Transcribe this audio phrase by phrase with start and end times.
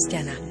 [0.00, 0.49] kresťana.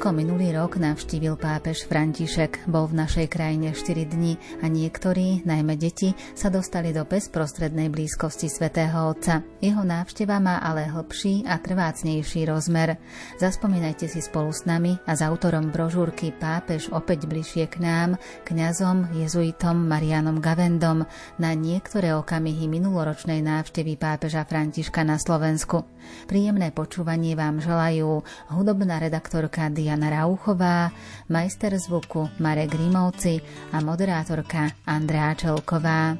[0.00, 2.64] Slovensko minulý rok navštívil pápež František.
[2.72, 8.48] Bol v našej krajine 4 dní a niektorí, najmä deti, sa dostali do bezprostrednej blízkosti
[8.48, 9.44] svätého Otca.
[9.60, 12.96] Jeho návšteva má ale hlbší a trvácnejší rozmer.
[13.44, 18.16] Zaspomínajte si spolu s nami a s autorom brožúrky Pápež opäť bližšie k nám,
[18.48, 21.04] kňazom, jezuitom Marianom Gavendom
[21.36, 25.84] na niektoré okamihy minuloročnej návštevy pápeža Františka na Slovensku.
[26.24, 30.94] Príjemné počúvanie vám želajú hudobná redaktorka redaktorka Diana Rauchová,
[31.26, 33.42] majster zvuku Marek Grimovci
[33.74, 36.14] a moderátorka Andrea Čelková.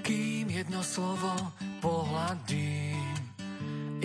[0.00, 1.52] Kým jedno slovo
[1.84, 2.96] pohľadí,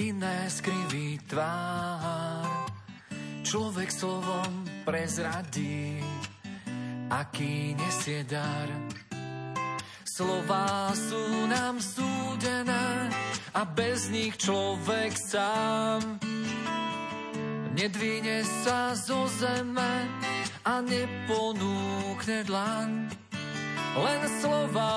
[0.03, 2.43] iné skriví tvár,
[3.47, 6.03] človek slovom prezradí,
[7.07, 8.67] aký nesie dar.
[10.03, 13.15] Slová sú nám súdené
[13.55, 16.19] a bez nich človek sám
[17.79, 20.03] Nedvíne sa zo zeme
[20.67, 23.07] a neponúkne dlaň.
[23.95, 24.91] Len slova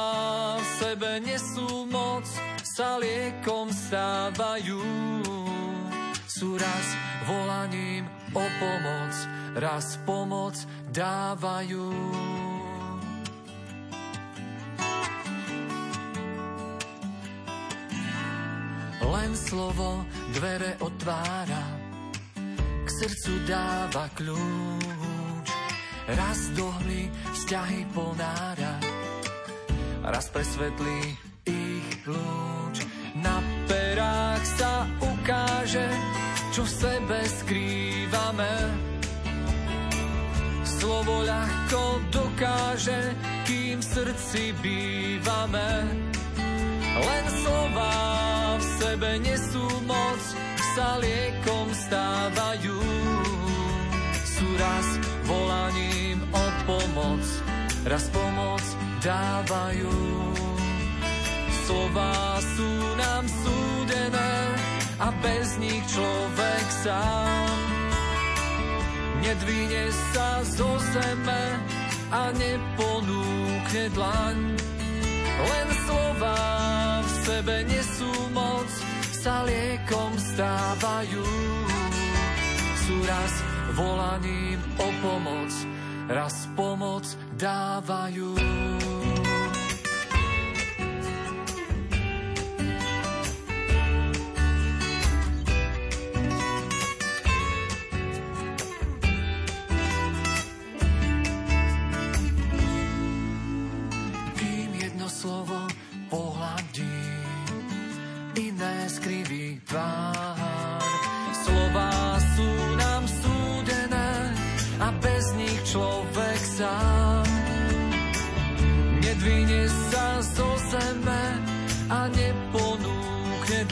[0.59, 2.27] v sebe nesú moc,
[2.75, 4.83] sa liekom stávajú.
[6.27, 6.87] Sú raz
[7.31, 8.03] volaním
[8.35, 9.15] o pomoc,
[9.63, 10.59] raz pomoc
[10.91, 11.87] dávajú.
[19.07, 20.03] Len slovo
[20.35, 21.82] dvere otvára,
[22.91, 25.49] srdcu dáva kľúč.
[26.03, 28.75] Raz dohli vzťahy ponára,
[30.03, 31.01] raz presvetlí
[31.47, 32.77] ich lúč.
[33.23, 33.39] Na
[33.71, 35.87] perách sa ukáže,
[36.51, 38.55] čo v sebe skrývame.
[40.67, 43.15] Slovo ľahko dokáže,
[43.47, 45.71] kým v srdci bývame.
[46.93, 47.95] Len slova
[48.59, 50.23] v sebe nesú moc,
[50.73, 52.81] sa liekom stávajú.
[54.25, 54.87] Sú raz
[55.29, 57.25] volaním o pomoc,
[57.89, 58.65] raz pomoc
[59.05, 59.97] dávajú.
[61.65, 64.35] Slova sú nám súdené
[64.99, 67.73] a bez nich človek sám
[69.23, 71.45] nedvíne sa zo zeme
[72.13, 74.37] a neponúkne dlaň.
[75.43, 76.39] Len slova
[77.01, 78.69] v sebe nesú moc,
[79.23, 81.23] sa liekom stávajú.
[82.83, 83.33] Sú raz
[83.79, 85.53] volaním o pomoc,
[86.11, 87.07] raz pomoc
[87.39, 88.35] dávajú.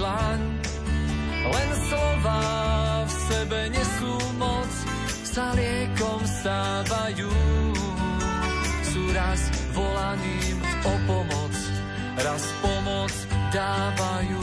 [0.00, 0.40] Dlaň.
[1.40, 2.40] Len slova
[3.04, 4.70] v sebe nesú moc,
[5.28, 7.32] sa liekom stávajú.
[8.90, 9.40] Sú raz
[9.76, 11.54] volaním o pomoc,
[12.16, 13.12] raz pomoc
[13.52, 14.42] dávajú.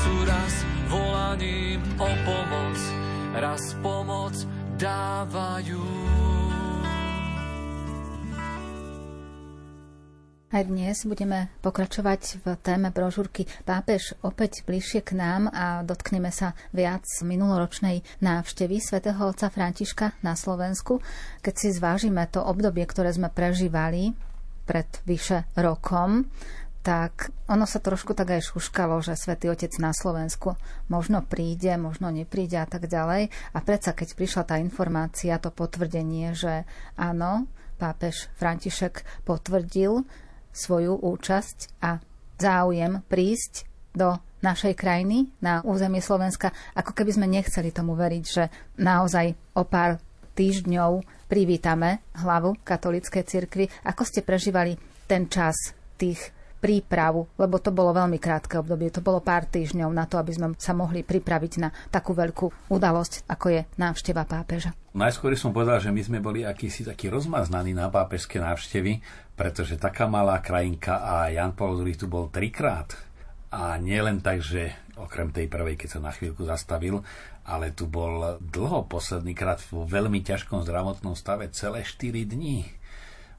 [0.00, 0.54] Sú raz
[0.88, 2.78] volaním o pomoc,
[3.36, 4.57] raz pomoc dávajú.
[4.78, 5.26] Aj
[10.62, 17.02] dnes budeme pokračovať v téme brožúrky Pápež opäť bližšie k nám a dotkneme sa viac
[17.26, 21.02] minuloročnej návštevy svätého otca Františka na Slovensku.
[21.42, 24.14] Keď si zvážime to obdobie, ktoré sme prežívali
[24.62, 26.30] pred vyše rokom,
[26.88, 30.56] tak ono sa trošku tak aj šuškalo, že svätý Otec na Slovensku
[30.88, 33.28] možno príde, možno nepríde a tak ďalej.
[33.28, 36.64] A predsa, keď prišla tá informácia, to potvrdenie, že
[36.96, 37.44] áno,
[37.76, 40.08] pápež František potvrdil,
[40.48, 42.00] svoju účasť a
[42.40, 48.48] záujem prísť do našej krajiny, na územie Slovenska, ako keby sme nechceli tomu veriť, že
[48.80, 50.00] naozaj o pár
[50.40, 53.68] týždňov privítame hlavu katolíckej cirkvi.
[53.84, 59.22] Ako ste prežívali ten čas tých prípravu, lebo to bolo veľmi krátke obdobie, to bolo
[59.22, 63.60] pár týždňov na to, aby sme sa mohli pripraviť na takú veľkú udalosť, ako je
[63.78, 64.74] návšteva pápeža.
[64.98, 68.98] Najskôr som povedal, že my sme boli akýsi takí rozmaznaní na pápežské návštevy,
[69.38, 72.90] pretože taká malá krajinka a Jan Paul II tu bol trikrát.
[73.48, 77.00] A nie len tak, že okrem tej prvej, keď sa na chvíľku zastavil,
[77.48, 82.68] ale tu bol dlho posledný krát vo veľmi ťažkom zdravotnom stave, celé 4 dní.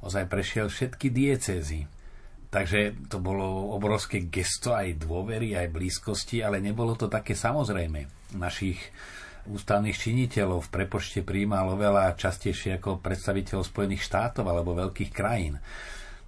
[0.01, 1.85] Ozaj prešiel všetky diecézy.
[2.49, 8.33] Takže to bolo obrovské gesto aj dôvery, aj blízkosti, ale nebolo to také samozrejme.
[8.41, 8.81] Našich
[9.45, 15.61] ústavných činiteľov v prepočte príjmal oveľa častejšie ako predstaviteľ Spojených štátov alebo veľkých krajín.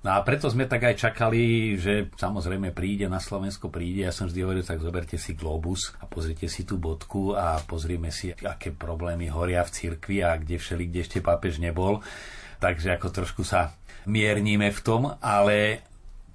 [0.02, 4.10] No a preto sme tak aj čakali, že samozrejme príde na Slovensko, príde.
[4.10, 8.10] Ja som vždy hovoril, tak zoberte si globus a pozrite si tú bodku a pozrieme
[8.10, 12.02] si, aké problémy horia v cirkvi a kde všeli, kde ešte pápež nebol.
[12.58, 13.78] Takže ako trošku sa
[14.10, 15.86] mierníme v tom, ale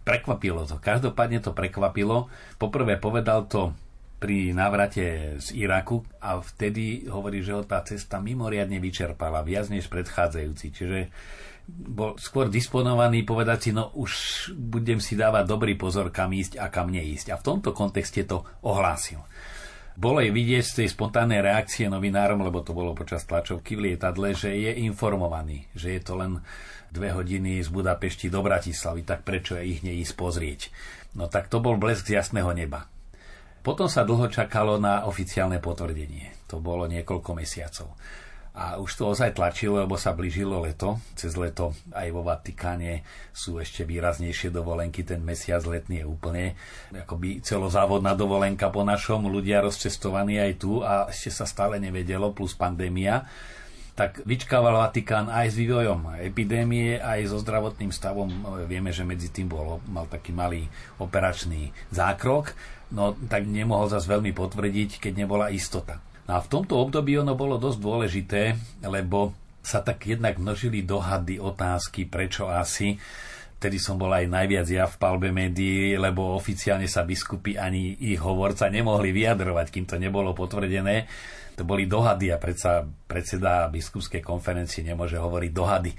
[0.06, 0.78] prekvapilo to.
[0.78, 2.30] Každopádne to prekvapilo.
[2.62, 3.74] Poprvé povedal to
[4.16, 9.90] pri návrate z Iraku a vtedy hovorí, že ho tá cesta mimoriadne vyčerpala, viac než
[9.92, 10.66] predchádzajúci.
[10.72, 10.98] Čiže
[11.66, 14.12] bol skôr disponovaný povedať si, no už
[14.54, 17.34] budem si dávať dobrý pozor, kam ísť a kam neísť.
[17.34, 19.20] A v tomto kontexte to ohlásil.
[19.96, 24.36] Bolo aj vidieť z tej spontánnej reakcie novinárom, lebo to bolo počas tlačovky v lietadle,
[24.36, 26.44] že je informovaný, že je to len
[26.90, 30.60] dve hodiny z Budapešti do Bratislavy, tak prečo je ich neísť pozrieť.
[31.16, 32.88] No tak to bol blesk z jasného neba.
[33.66, 36.46] Potom sa dlho čakalo na oficiálne potvrdenie.
[36.46, 37.90] To bolo niekoľko mesiacov.
[38.56, 40.96] A už to ozaj tlačilo, lebo sa blížilo leto.
[41.12, 43.04] Cez leto aj vo Vatikáne
[43.34, 45.04] sú ešte výraznejšie dovolenky.
[45.04, 46.44] Ten mesiac letný je úplne
[46.88, 49.28] akoby celozávodná dovolenka po našom.
[49.28, 53.28] Ľudia rozcestovaní aj tu a ešte sa stále nevedelo, plus pandémia
[53.96, 58.28] tak vyčkával Vatikán aj s vývojom epidémie, aj so zdravotným stavom.
[58.68, 60.68] Vieme, že medzi tým bol, mal taký malý
[61.00, 62.52] operačný zákrok,
[62.92, 65.96] no tak nemohol zase veľmi potvrdiť, keď nebola istota.
[66.28, 68.42] No a v tomto období ono bolo dosť dôležité,
[68.84, 69.32] lebo
[69.64, 73.00] sa tak jednak množili dohady, otázky, prečo asi.
[73.56, 78.20] Vtedy som bol aj najviac ja v palbe médií, lebo oficiálne sa biskupy ani ich
[78.20, 81.08] hovorca nemohli vyjadrovať, kým to nebolo potvrdené.
[81.56, 85.92] To boli dohady a predsa predseda biskupskej konferencie nemôže hovoriť dohady.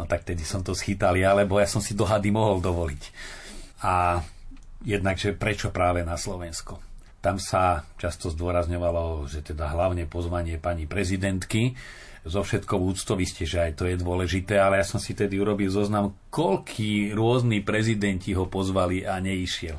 [0.00, 3.02] No tak tedy som to schytal ja, lebo ja som si dohady mohol dovoliť.
[3.84, 4.24] A
[4.82, 6.80] jednakže prečo práve na Slovensko?
[7.24, 11.72] Tam sa často zdôrazňovalo, že teda hlavne pozvanie pani prezidentky.
[12.24, 15.68] Zo všetkou úctou ste, že aj to je dôležité, ale ja som si tedy urobil
[15.68, 19.76] zoznam, koľký rôzni prezidenti ho pozvali a neišiel.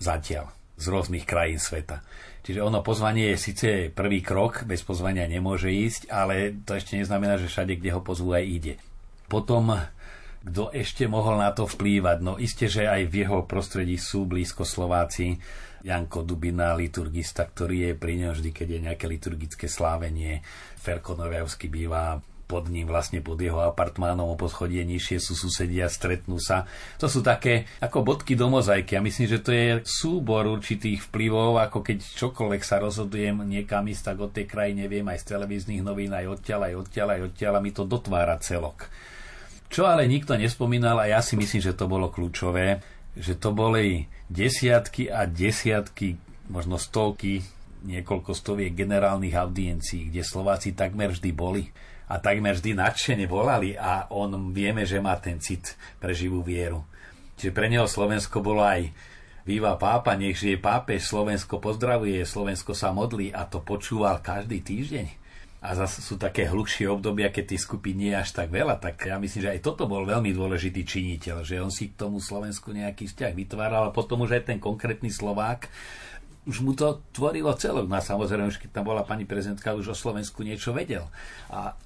[0.00, 0.48] Zatiaľ
[0.80, 2.00] z rôznych krajín sveta.
[2.40, 7.36] Čiže ono pozvanie je síce prvý krok, bez pozvania nemôže ísť, ale to ešte neznamená,
[7.36, 8.74] že všade, kde ho pozvú, aj ide.
[9.28, 9.76] Potom,
[10.40, 12.18] kto ešte mohol na to vplývať?
[12.24, 15.36] No isté, že aj v jeho prostredí sú blízko Slováci,
[15.80, 20.44] Janko Dubina, liturgista, ktorý je pri ňom vždy, keď je nejaké liturgické slávenie.
[20.80, 26.42] Ferko Noviavsky býva pod ním, vlastne pod jeho apartmánom o poschodie nižšie sú susedia, stretnú
[26.42, 26.66] sa.
[26.98, 28.98] To sú také ako bodky do mozaiky.
[28.98, 34.02] Ja myslím, že to je súbor určitých vplyvov, ako keď čokoľvek sa rozhodujem niekam ísť,
[34.10, 37.52] tak od tej krajine viem aj z televíznych novín, aj odtiaľ, aj odtiaľ, aj odtiaľ
[37.54, 38.90] a mi to dotvára celok.
[39.70, 42.82] Čo ale nikto nespomínal a ja si myslím, že to bolo kľúčové,
[43.14, 46.18] že to boli desiatky a desiatky,
[46.50, 47.46] možno stovky,
[47.86, 51.70] niekoľko stoviek generálnych audiencií, kde Slováci takmer vždy boli
[52.10, 56.82] a takmer vždy nadšene volali a on vieme, že má ten cit pre živú vieru.
[57.38, 58.90] Čiže pre neho Slovensko bolo aj
[59.40, 65.20] Výva pápa, nech žije pápež, Slovensko pozdravuje, Slovensko sa modlí a to počúval každý týždeň
[65.60, 68.96] a zase sú také hlubšie obdobia, keď tých skupín nie je až tak veľa, tak
[69.04, 72.72] ja myslím, že aj toto bol veľmi dôležitý činiteľ, že on si k tomu Slovensku
[72.72, 75.68] nejaký vzťah vytváral a potom už aj ten konkrétny Slovák
[76.48, 77.84] už mu to tvorilo celok.
[77.84, 81.04] No a samozrejme, už keď tam bola pani prezidentka, už o Slovensku niečo vedel.
[81.52, 81.76] A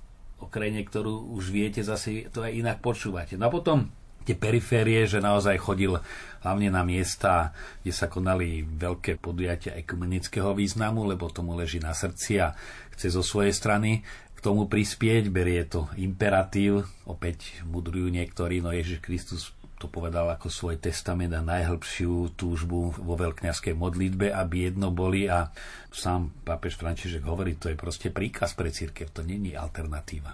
[0.45, 3.41] o krajine, ktorú už viete, zase to aj inak počúvate.
[3.41, 3.89] No a potom
[4.25, 6.01] tie periférie, že naozaj chodil
[6.41, 7.53] hlavne na miesta,
[7.85, 12.57] kde sa konali veľké podujatia ekumenického významu, lebo tomu leží na srdci a
[12.97, 14.01] chce zo svojej strany
[14.35, 19.53] k tomu prispieť, berie to imperatív, opäť mudrujú niektorí, no Ježiš Kristus
[19.85, 25.53] to povedal ako svoj testament a najhlbšiu túžbu vo veľkňaskej modlitbe, aby jedno boli a
[25.93, 30.33] sám pápež František hovorí, to je proste príkaz pre církev, to není alternatíva.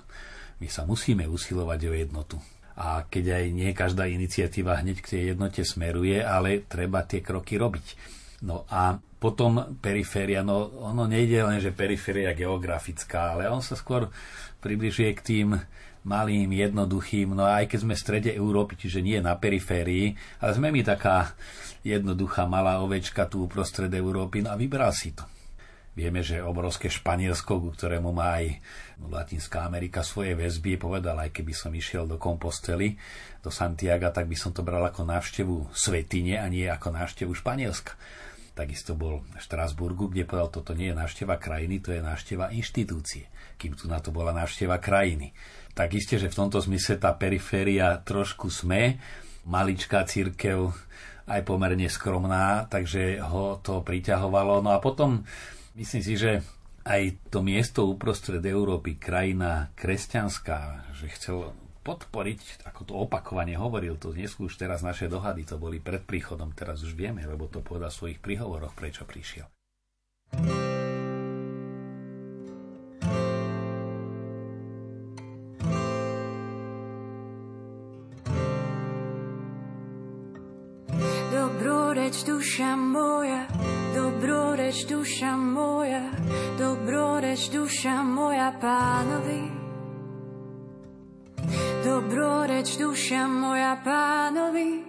[0.63, 2.39] My sa musíme usilovať o jednotu
[2.79, 7.59] a keď aj nie každá iniciatíva hneď k tej jednote smeruje, ale treba tie kroky
[7.59, 7.87] robiť.
[8.47, 14.15] No a potom periféria, no ono nejde len, že periféria geografická, ale on sa skôr
[14.63, 15.49] približuje k tým
[16.05, 20.73] malým, jednoduchým, no aj keď sme v strede Európy, čiže nie na periférii, ale sme
[20.73, 21.37] mi taká
[21.85, 25.25] jednoduchá malá ovečka tu uprostred Európy, no a vybral si to.
[25.91, 28.63] Vieme, že obrovské Španielsko, ku ktorému má aj
[29.05, 32.95] Latinská Amerika svoje väzby, povedal, aj keby som išiel do Kompostely,
[33.43, 37.99] do Santiaga, tak by som to bral ako návštevu Svetine a nie ako návštevu Španielska.
[38.55, 43.27] Takisto bol v Štrásburgu, kde povedal, toto nie je návšteva krajiny, to je návšteva inštitúcie,
[43.59, 45.35] kým tu na to bola návšteva krajiny.
[45.81, 49.01] Tak isté, že v tomto zmysle tá periféria trošku sme,
[49.49, 50.77] maličká církev,
[51.25, 54.61] aj pomerne skromná, takže ho to priťahovalo.
[54.61, 55.25] No a potom
[55.81, 56.45] Myslím si, že
[56.85, 61.55] aj to miesto uprostred Európy, krajina kresťanská, že chcel
[61.87, 66.53] podporiť, ako to opakovane hovoril, to nie už teraz naše dohady, to boli pred príchodom,
[66.53, 69.49] teraz už vieme, lebo to povedal v svojich príhovoroch, prečo prišiel.
[70.37, 70.80] Dobroreč
[87.71, 89.47] duša moja pánovi.
[91.87, 94.83] Dobroreč duša moja pánovi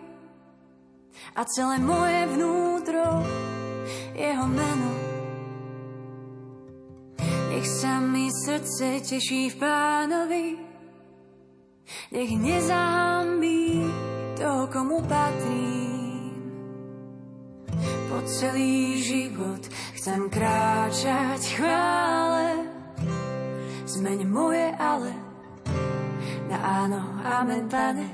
[1.38, 3.22] a celé moje vnútro
[4.18, 4.92] jeho meno.
[7.54, 10.46] Nech sa mi srdce teší v pánovi,
[12.18, 13.86] nech nezahambí
[14.42, 16.02] toho, komu patrí
[18.10, 22.71] po celý život chcem kráčať chvále.
[23.92, 25.12] Zmeň moje ale
[26.48, 28.08] na áno, amen, pane.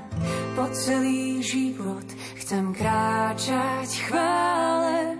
[0.58, 2.02] Po celý život
[2.34, 5.14] chcem kráčať chvále.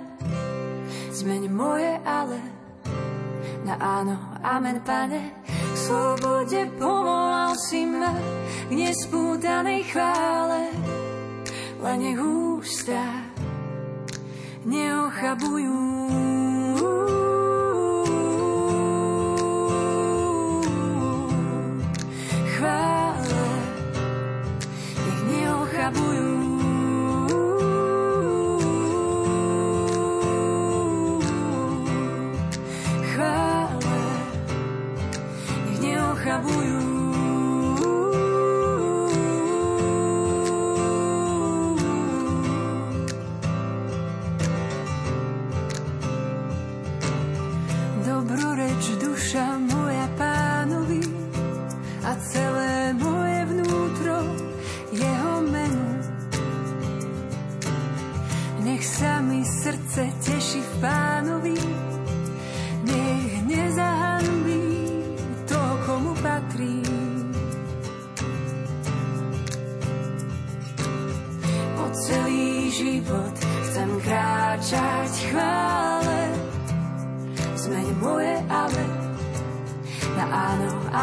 [1.15, 2.43] Zmeň moje ale
[3.63, 5.31] na áno, amen, pane.
[5.47, 8.19] K slobode povolal si ma
[8.67, 10.75] k nespútanej chvále.
[11.87, 12.99] Len nech ústa
[14.67, 15.79] neochabujú.
[25.91, 26.28] Neochabujú.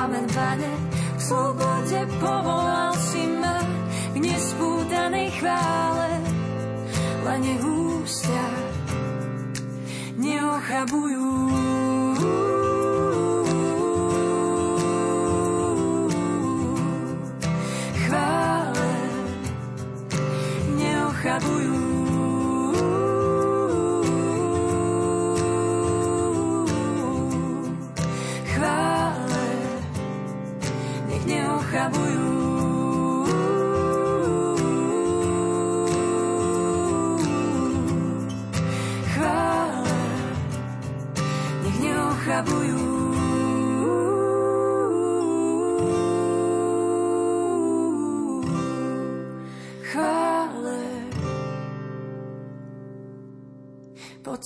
[0.05, 0.71] Amen, pane,
[1.17, 3.63] v slobode povolal si ma
[4.11, 6.11] k nespútanej chvále,
[7.23, 8.47] len nech ústia
[10.19, 11.31] neochabujú.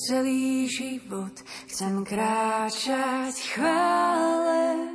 [0.10, 1.38] Celý život
[1.70, 4.90] chcem kráčať chvále.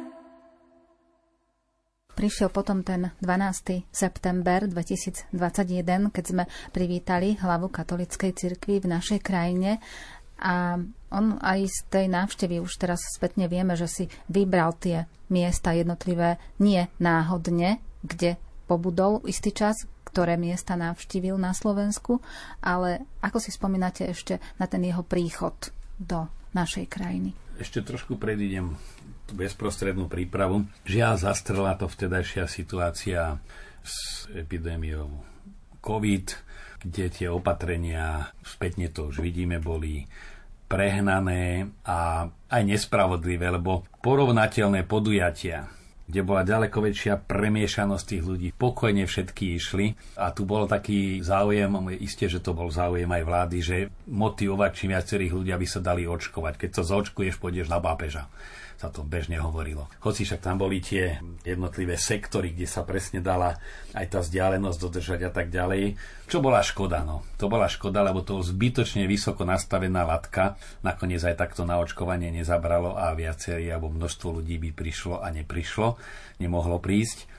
[2.18, 3.94] Prišiel potom ten 12.
[3.94, 6.44] september 2021, keď sme
[6.74, 9.78] privítali hlavu katolickej cirkvi v našej krajine
[10.42, 10.82] a
[11.14, 16.42] on aj z tej návštevy už teraz spätne vieme, že si vybral tie miesta jednotlivé
[16.58, 18.34] nie náhodne, kde
[18.66, 22.22] pobudol istý čas, ktoré miesta navštívil na Slovensku,
[22.62, 25.58] ale ako si spomínate ešte na ten jeho príchod
[25.98, 27.34] do našej krajiny?
[27.58, 28.78] Ešte trošku predídem
[29.34, 30.70] bezprostrednú prípravu.
[30.86, 33.42] Žiaľ, zastrela to vtedajšia situácia
[33.82, 35.10] s epidémiou
[35.82, 36.26] COVID,
[36.86, 40.06] kde tie opatrenia, spätne to už vidíme, boli
[40.70, 45.66] prehnané a aj nespravodlivé, lebo porovnateľné podujatia,
[46.04, 48.48] kde bola ďaleko väčšia premiešanosť tých ľudí.
[48.52, 49.86] Pokojne všetky išli
[50.20, 53.76] a tu bol taký záujem, isté, že to bol záujem aj vlády, že
[54.08, 56.60] motivovať čím viacerých ľudí, aby sa dali očkovať.
[56.60, 58.28] Keď to zaočkuješ, pôjdeš na pápeža
[58.76, 59.86] sa to bežne hovorilo.
[60.02, 63.56] Hoci však tam boli tie jednotlivé sektory, kde sa presne dala
[63.94, 65.96] aj tá vzdialenosť dodržať a tak ďalej.
[66.26, 67.06] Čo bola škoda?
[67.06, 67.22] No?
[67.38, 72.98] To bola škoda, lebo to zbytočne vysoko nastavená latka nakoniec aj takto na očkovanie nezabralo
[72.98, 75.96] a viacerí alebo množstvo ľudí by prišlo a neprišlo,
[76.42, 77.30] nemohlo prísť.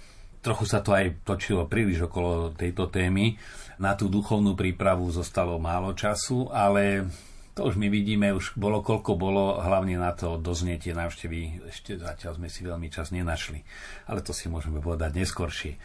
[0.45, 3.33] Trochu sa to aj točilo príliš okolo tejto témy.
[3.81, 7.09] Na tú duchovnú prípravu zostalo málo času, ale
[7.55, 12.35] to už my vidíme, už bolo koľko bolo, hlavne na to doznietie návštevy, ešte zatiaľ
[12.35, 13.63] sme si veľmi čas nenašli.
[14.11, 15.79] Ale to si môžeme povedať neskoršie.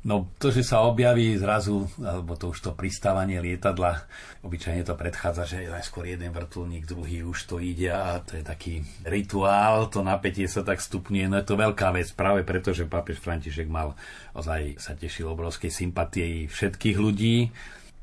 [0.00, 4.00] No to, že sa objaví zrazu, alebo to už to pristávanie lietadla,
[4.40, 8.80] obyčajne to predchádza, že najskôr jeden vrtulník, druhý už to ide a to je taký
[9.04, 13.20] rituál, to napätie sa tak stupňuje, no je to veľká vec, práve preto, že pápež
[13.20, 13.92] František mal,
[14.32, 17.52] ozaj sa tešil obrovskej sympatie všetkých ľudí,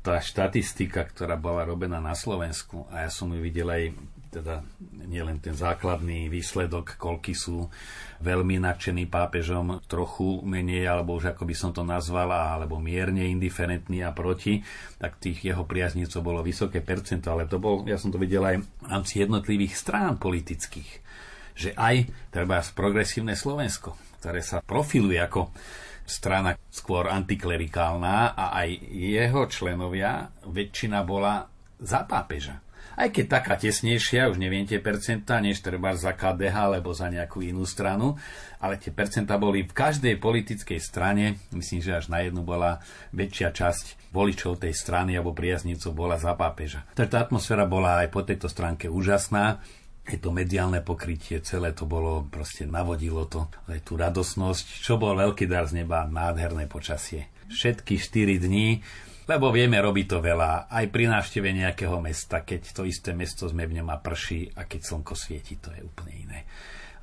[0.02, 3.82] tá štatistika, ktorá bola robená na Slovensku, a ja som ju videl aj
[4.28, 4.60] teda
[5.08, 7.72] nielen ten základný výsledok, koľky sú
[8.20, 14.04] veľmi nadšení pápežom, trochu menej, alebo už ako by som to nazval, alebo mierne indiferentní
[14.04, 14.60] a proti,
[15.00, 18.60] tak tých jeho priaznicov bolo vysoké percento, ale to bol, ja som to videl aj
[18.60, 20.90] v rámci jednotlivých strán politických,
[21.56, 25.48] že aj treba progresívne Slovensko, ktoré sa profiluje ako
[26.08, 31.46] strana skôr antiklerikálna a aj jeho členovia, väčšina bola
[31.78, 32.64] za pápeža.
[32.98, 37.46] Aj keď taká tesnejšia, už neviem tie percentá, než treba za KDH alebo za nejakú
[37.46, 38.18] inú stranu,
[38.58, 42.82] ale tie percentá boli v každej politickej strane, myslím, že až na jednu bola
[43.14, 46.82] väčšia časť voličov tej strany alebo priaznicov bola za pápeža.
[46.98, 49.62] Takže tá atmosféra bola aj po tejto stránke úžasná
[50.08, 55.12] aj to mediálne pokrytie, celé to bolo, proste navodilo to aj tú radosnosť, čo bol
[55.12, 57.28] veľký dar z neba, nádherné počasie.
[57.52, 58.80] Všetky 4 dní,
[59.28, 63.68] lebo vieme, robí to veľa, aj pri návšteve nejakého mesta, keď to isté mesto sme
[63.68, 66.40] v ňom a prší a keď slnko svieti, to je úplne iné.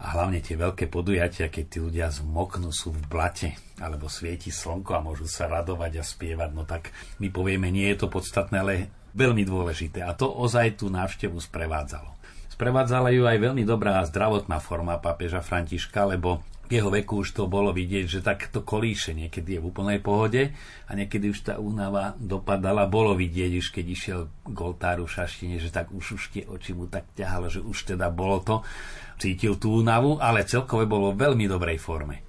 [0.02, 4.92] A hlavne tie veľké podujatia, keď tí ľudia zmoknú, sú v blate, alebo svieti slnko
[4.98, 6.90] a môžu sa radovať a spievať, no tak
[7.22, 8.74] my povieme, nie je to podstatné, ale
[9.16, 10.04] veľmi dôležité.
[10.04, 12.15] A to ozaj tú návštevu sprevádzalo.
[12.56, 16.40] Sprevádzala ju aj veľmi dobrá zdravotná forma pápeža Františka, lebo
[16.72, 20.56] v jeho veku už to bolo vidieť, že takto kolíše niekedy je v úplnej pohode
[20.88, 22.88] a niekedy už tá únava dopadala.
[22.88, 26.72] Bolo vidieť už, keď išiel k oltáru v šaštine, že tak už, už tie oči
[26.72, 28.64] mu tak ťahalo, že už teda bolo to.
[29.20, 32.24] Cítil tú únavu, ale celkové bolo v veľmi dobrej forme.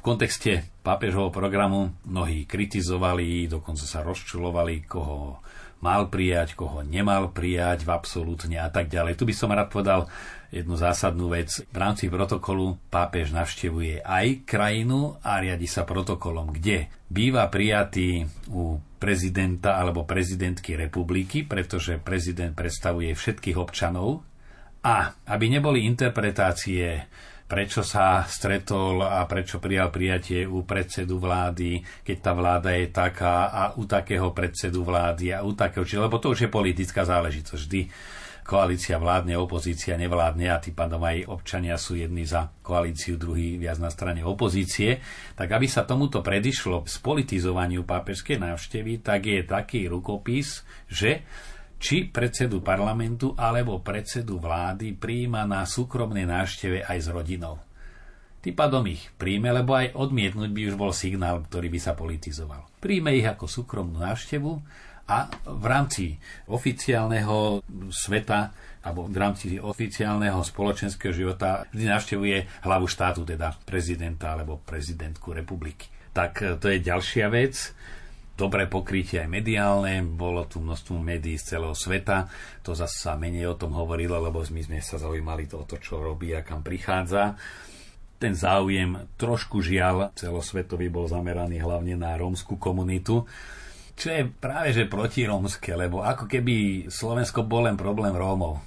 [0.00, 5.44] kontexte pápežovho programu mnohí kritizovali, dokonca sa rozčulovali, koho
[5.80, 9.16] mal prijať, koho nemal prijať v absolútne a tak ďalej.
[9.16, 10.06] Tu by som rád povedal
[10.52, 11.62] jednu zásadnú vec.
[11.62, 18.76] V rámci protokolu pápež navštevuje aj krajinu a riadi sa protokolom, kde býva prijatý u
[19.00, 24.20] prezidenta alebo prezidentky republiky, pretože prezident predstavuje všetkých občanov
[24.84, 27.08] a aby neboli interpretácie
[27.50, 33.50] prečo sa stretol a prečo prijal prijatie u predsedu vlády, keď tá vláda je taká
[33.50, 37.58] a u takého predsedu vlády a u takého, či, lebo to už je politická záležitosť.
[37.66, 37.80] Vždy
[38.46, 43.82] koalícia vládne, opozícia nevládne a tým pádom aj občania sú jedni za koalíciu, druhý viac
[43.82, 45.02] na strane opozície.
[45.34, 51.26] Tak aby sa tomuto predišlo spolitizovaniu pápežskej návštevy, tak je taký rukopis, že
[51.80, 57.56] či predsedu parlamentu alebo predsedu vlády príjma na súkromnej návšteve aj s rodinou.
[58.40, 62.68] Tým pádom ich príjme, lebo aj odmietnúť by už bol signál, ktorý by sa politizoval.
[62.80, 64.52] Príjme ich ako súkromnú návštevu
[65.08, 66.16] a v rámci
[66.48, 67.60] oficiálneho
[67.92, 75.36] sveta alebo v rámci oficiálneho spoločenského života vždy navštevuje hlavu štátu, teda prezidenta alebo prezidentku
[75.36, 75.92] republiky.
[76.16, 77.76] Tak to je ďalšia vec
[78.40, 82.24] dobré pokrytie aj mediálne, bolo tu množstvo médií z celého sveta,
[82.64, 86.00] to zase sa menej o tom hovorilo, lebo my sme sa zaujímali to, to čo
[86.00, 87.36] robí a kam prichádza.
[88.16, 93.28] Ten záujem trošku žiaľ celosvetový bol zameraný hlavne na rómskú komunitu,
[94.00, 98.64] čo je práve že protirómske, lebo ako keby Slovensko bol len problém Rómov.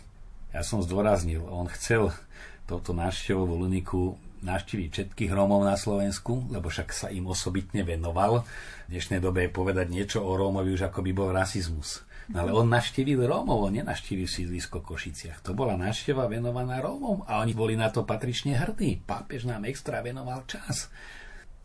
[0.53, 2.13] Ja som zdôraznil, on chcel
[2.69, 8.43] touto návštevou Luniku navštíviť všetkých Rómov na Slovensku, lebo však sa im osobitne venoval.
[8.88, 12.03] V dnešnej dobe je povedať niečo o Rómovi už ako by bol rasizmus.
[12.32, 15.43] No ale on navštívil Rómov, on nenavštívil sídlisko Košiciach.
[15.43, 19.03] To bola návšteva venovaná Rómom a oni boli na to patrične hrdí.
[19.03, 20.88] Pápež nám extra venoval čas.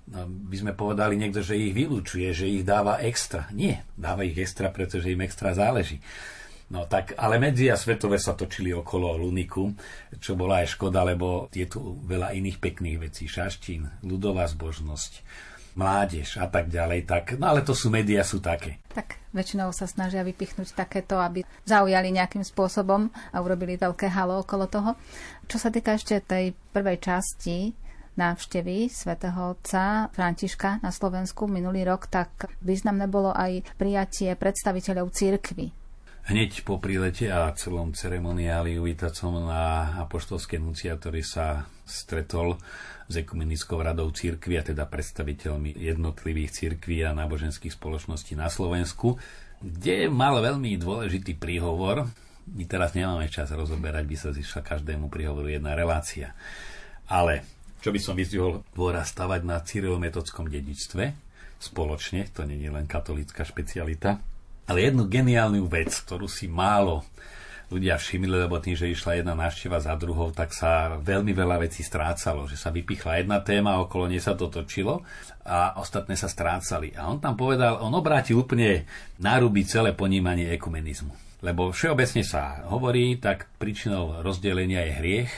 [0.09, 3.47] No, by sme povedali niekto, že ich vylúčuje, že ich dáva extra.
[3.53, 6.01] Nie, dáva ich extra, pretože im extra záleží.
[6.69, 9.73] No tak, ale medzi a svetové sa točili okolo Luniku,
[10.21, 13.25] čo bola aj škoda, lebo je tu veľa iných pekných vecí.
[13.25, 15.25] Šaštín, ľudová zbožnosť,
[15.81, 17.09] mládež a tak ďalej.
[17.09, 18.85] Tak, no ale to sú médiá, sú také.
[18.93, 24.69] Tak väčšinou sa snažia vypichnúť takéto, aby zaujali nejakým spôsobom a urobili veľké halo okolo
[24.69, 24.93] toho.
[25.49, 27.73] Čo sa týka ešte tej prvej časti,
[28.19, 35.78] návštevy svätého Otca Františka na Slovensku minulý rok, tak významné bolo aj prijatie predstaviteľov církvy
[36.29, 42.61] Hneď po prílete a celom ceremoniáli uvítať som na apoštolské nunciatóri sa stretol
[43.09, 49.17] s ekumenickou radou církvy a teda predstaviteľmi jednotlivých církví a náboženských spoločností na Slovensku,
[49.65, 52.05] kde mal veľmi dôležitý príhovor.
[52.45, 56.37] My teraz nemáme čas rozoberať, by sa zišla každému príhovoru jedna relácia.
[57.09, 57.41] Ale
[57.81, 61.09] čo by som vyzdvihol, dôraz stavať na cyrilometodskom dedičstve
[61.57, 64.21] spoločne, to nie je len katolická špecialita,
[64.69, 67.03] ale jednu geniálnu vec, ktorú si málo
[67.69, 71.85] ľudia všimli, lebo tým, že išla jedna návšteva za druhou, tak sa veľmi veľa vecí
[71.85, 75.05] strácalo, že sa vypichla jedna téma, okolo nej sa to točilo
[75.45, 76.97] a ostatné sa strácali.
[76.97, 78.89] A on tam povedal, on obrátil úplne
[79.21, 81.13] náruby celé ponímanie ekumenizmu.
[81.45, 85.33] Lebo všeobecne sa hovorí, tak príčinou rozdelenia je hriech,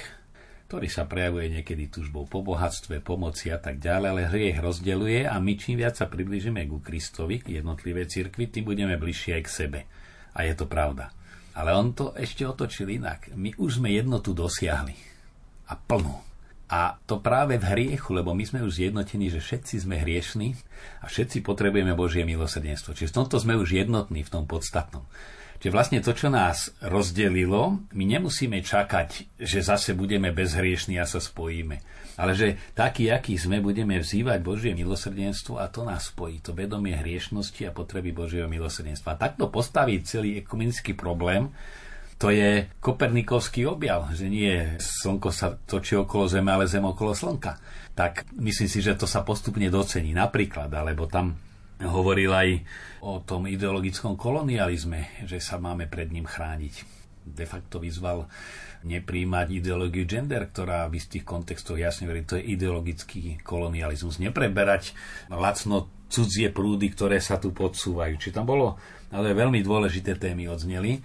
[0.70, 5.34] ktorý sa prejavuje niekedy tužbou po bohatstve, pomoci a tak ďalej, ale hriech rozdeluje a
[5.42, 9.50] my čím viac sa približíme ku Kristovi, k jednotlivé cirkvi, tým budeme bližšie aj k
[9.50, 9.80] sebe.
[10.30, 11.10] A je to pravda.
[11.58, 13.34] Ale on to ešte otočil inak.
[13.34, 14.94] My už sme jednotu dosiahli.
[15.66, 16.22] A plnú.
[16.70, 20.54] A to práve v hriechu, lebo my sme už zjednotení, že všetci sme hriešni
[21.02, 22.94] a všetci potrebujeme Božie milosrdenstvo.
[22.94, 25.02] Čiže v tomto sme už jednotní, v tom podstatnom.
[25.60, 31.20] Čiže vlastne to, čo nás rozdelilo, my nemusíme čakať, že zase budeme bezhriešní a sa
[31.20, 31.84] spojíme.
[32.16, 36.40] Ale že taký, aký sme, budeme vzývať Božie milosrdenstvo a to nás spojí.
[36.44, 39.16] To vedomie hriešnosti a potreby Božieho milosrdenstva.
[39.16, 41.52] A takto postaviť celý ekumenický problém,
[42.20, 47.56] to je kopernikovský objav, že nie slnko sa točí okolo Zeme, ale Zem okolo slnka.
[47.96, 50.12] Tak myslím si, že to sa postupne docení.
[50.12, 51.49] Napríklad, alebo tam
[51.80, 52.48] hovoril aj
[53.00, 57.00] o tom ideologickom kolonializme, že sa máme pred ním chrániť.
[57.24, 58.28] De facto vyzval
[58.80, 64.20] nepríjmať ideológiu gender, ktorá v istých kontextoch jasne verí, to je ideologický kolonializmus.
[64.20, 64.96] Nepreberať
[65.28, 68.16] lacno cudzie prúdy, ktoré sa tu podsúvajú.
[68.16, 68.80] Či tam bolo,
[69.12, 71.00] ale veľmi dôležité témy odzneli.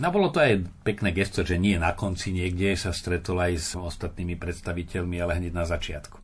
[0.00, 3.70] No bolo to aj pekné gesto, že nie na konci niekde sa stretol aj s
[3.76, 6.19] ostatnými predstaviteľmi, ale hneď na začiatku.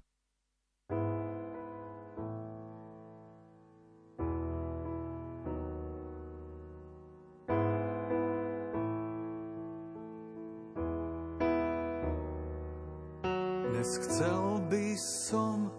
[13.87, 15.71] Dnes chcel by som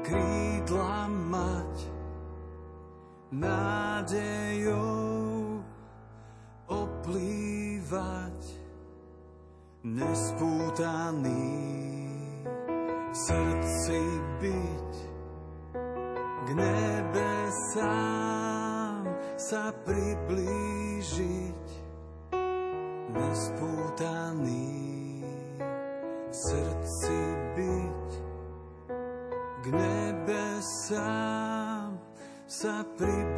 [0.00, 1.92] krídla mať
[3.36, 4.80] nádejou
[6.64, 8.40] oplývať
[9.84, 11.52] nespútaný
[13.12, 14.00] v srdci
[14.40, 14.92] byť
[16.48, 17.84] k nebesám
[19.36, 21.64] sa priblížiť
[23.12, 24.83] nespútaný
[30.94, 31.98] nebesám
[32.46, 33.33] sa priblížiť.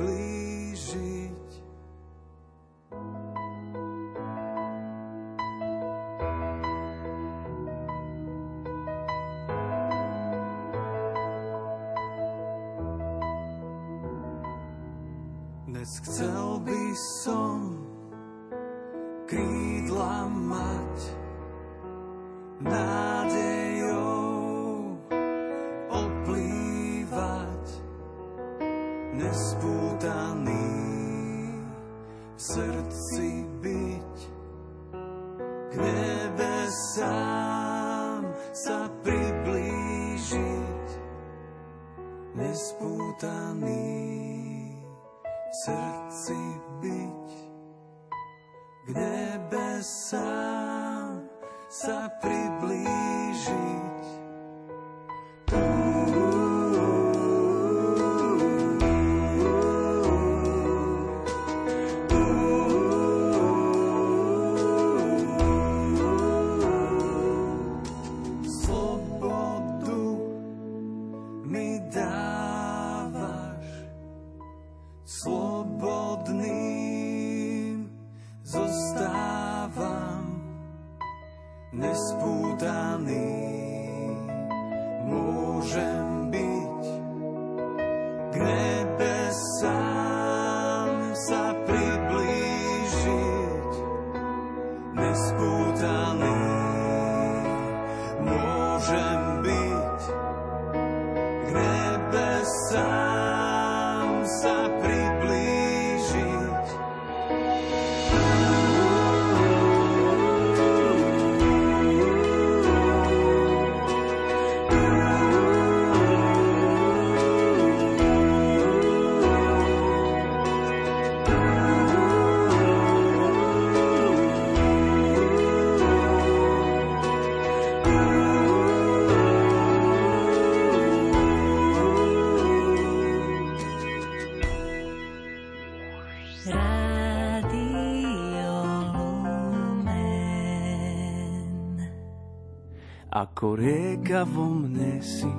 [143.57, 145.33] Ako rieka vo mne si.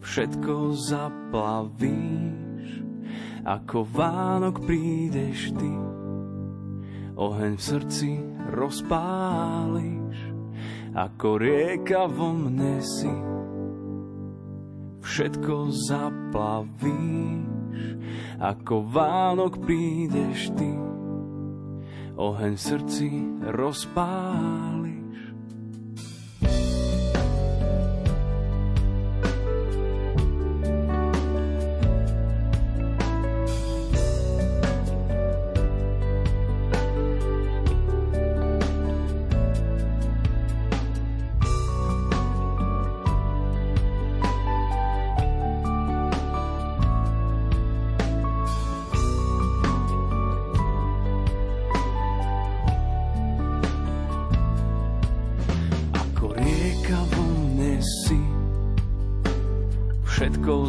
[0.00, 2.68] Všetko zaplavíš,
[3.44, 5.68] ako Vánok prídeš ty.
[7.20, 8.10] Oheň v srdci
[8.56, 10.16] rozpáliš,
[10.96, 13.12] ako rieka vo mne si.
[15.04, 17.80] Všetko zaplavíš,
[18.40, 20.72] ako Vánok prídeš ty.
[22.16, 23.08] Oheň v srdci
[23.44, 24.79] rozpáliš,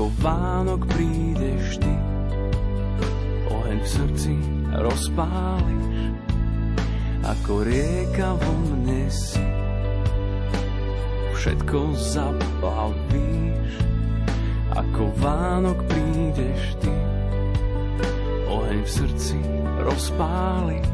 [0.00, 1.92] Ako Vánok prídeš ty,
[3.52, 4.32] oheň v srdci
[4.80, 6.16] rozpáliš.
[7.20, 9.44] Ako rieka vo mne si,
[11.36, 13.72] všetko zaplavíš,
[14.72, 16.96] ako Vánok prídeš ty,
[18.48, 19.36] oheň v srdci
[19.84, 20.88] rozpáliš.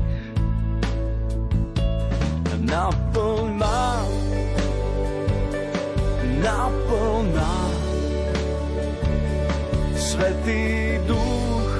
[2.58, 4.02] Naplň ma,
[6.42, 7.75] naplň ma,
[10.16, 11.72] Svetý Duch,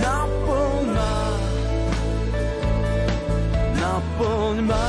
[0.00, 1.16] naplň ma,
[3.76, 4.88] naplň ma,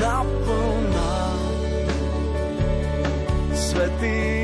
[0.00, 1.12] naplná.
[3.52, 4.41] Svetý duch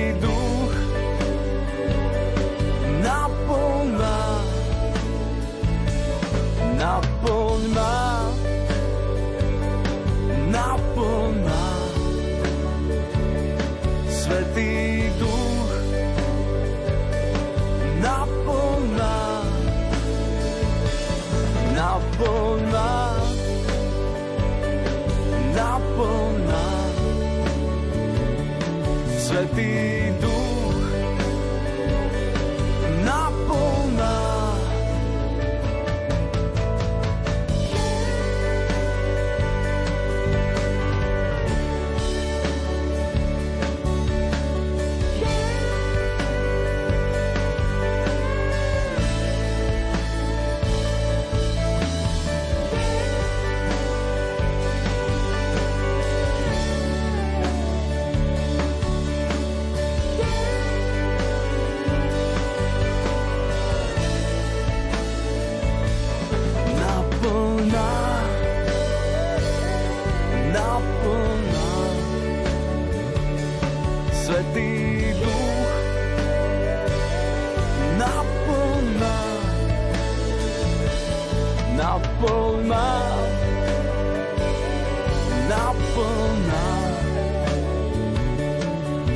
[85.49, 86.69] naplň ma.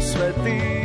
[0.00, 0.81] Svetý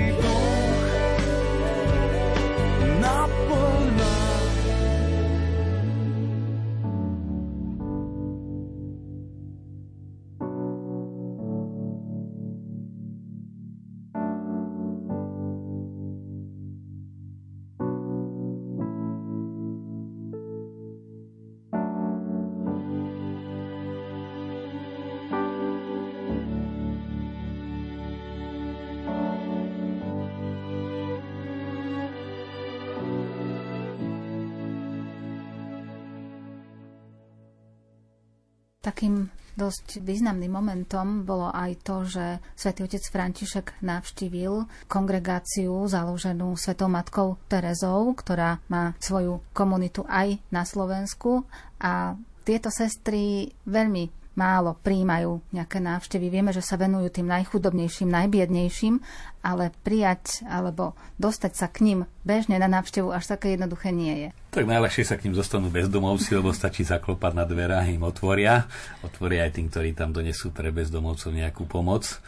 [39.07, 46.91] Takým dosť významným momentom bolo aj to, že svätý otec František navštívil kongregáciu založenú svetou
[46.91, 51.47] matkou Terezou, ktorá má svoju komunitu aj na Slovensku.
[51.79, 56.29] A tieto sestry veľmi málo príjmajú nejaké návštevy.
[56.29, 59.01] Vieme, že sa venujú tým najchudobnejším, najbiednejším,
[59.41, 64.29] ale prijať alebo dostať sa k ním bežne na návštevu až také jednoduché nie je.
[64.53, 68.69] Tak najľahšie sa k ním zostanú bezdomovci, lebo stačí zaklopať na dvere a im otvoria.
[69.01, 72.21] Otvoria aj tým, ktorí tam donesú pre bezdomovcov nejakú pomoc.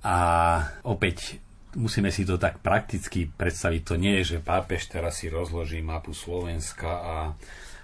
[0.00, 0.16] A
[0.88, 1.36] opäť
[1.76, 3.80] musíme si to tak prakticky predstaviť.
[3.84, 7.14] To nie je, že pápež teraz si rozloží mapu Slovenska a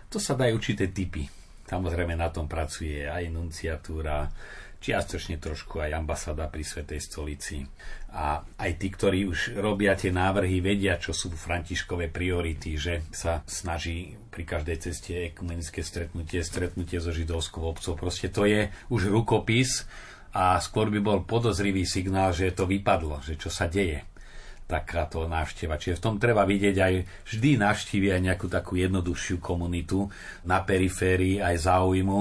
[0.08, 4.30] to sa dajú určité typy Samozrejme na tom pracuje aj nunciatúra,
[4.78, 7.66] čiastočne trošku aj ambasáda pri Svetej stolici.
[8.16, 13.42] A aj tí, ktorí už robia tie návrhy, vedia, čo sú františkové priority, že sa
[13.44, 17.98] snaží pri každej ceste ekumenické stretnutie, stretnutie so židovskou obcov.
[17.98, 19.84] Proste to je už rukopis
[20.32, 24.06] a skôr by bol podozrivý signál, že to vypadlo, že čo sa deje
[24.66, 25.78] takáto návšteva.
[25.78, 26.94] Čiže v tom treba vidieť aj
[27.30, 30.10] vždy navštívi aj nejakú takú jednoduchšiu komunitu
[30.42, 32.18] na periférii aj záujmu.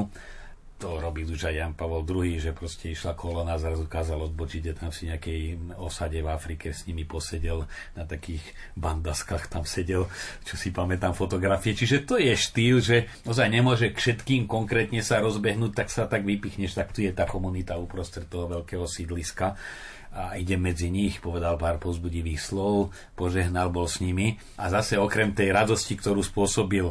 [0.76, 4.92] To robil už aj Jan Pavel II, že proste išla kolona, zrazu kázal odbočiť, tam
[4.92, 7.64] si nejakej osade v Afrike s nimi posedel,
[7.96, 8.44] na takých
[8.76, 10.12] bandaskách tam sedel,
[10.44, 11.72] čo si pamätám fotografie.
[11.80, 16.28] Čiže to je štýl, že ozaj nemôže k všetkým konkrétne sa rozbehnúť, tak sa tak
[16.28, 19.56] vypichneš, tak tu je tá komunita uprostred toho veľkého sídliska
[20.16, 25.36] a ide medzi nich, povedal pár pozbudivých slov, požehnal bol s nimi a zase okrem
[25.36, 26.88] tej radosti, ktorú spôsobil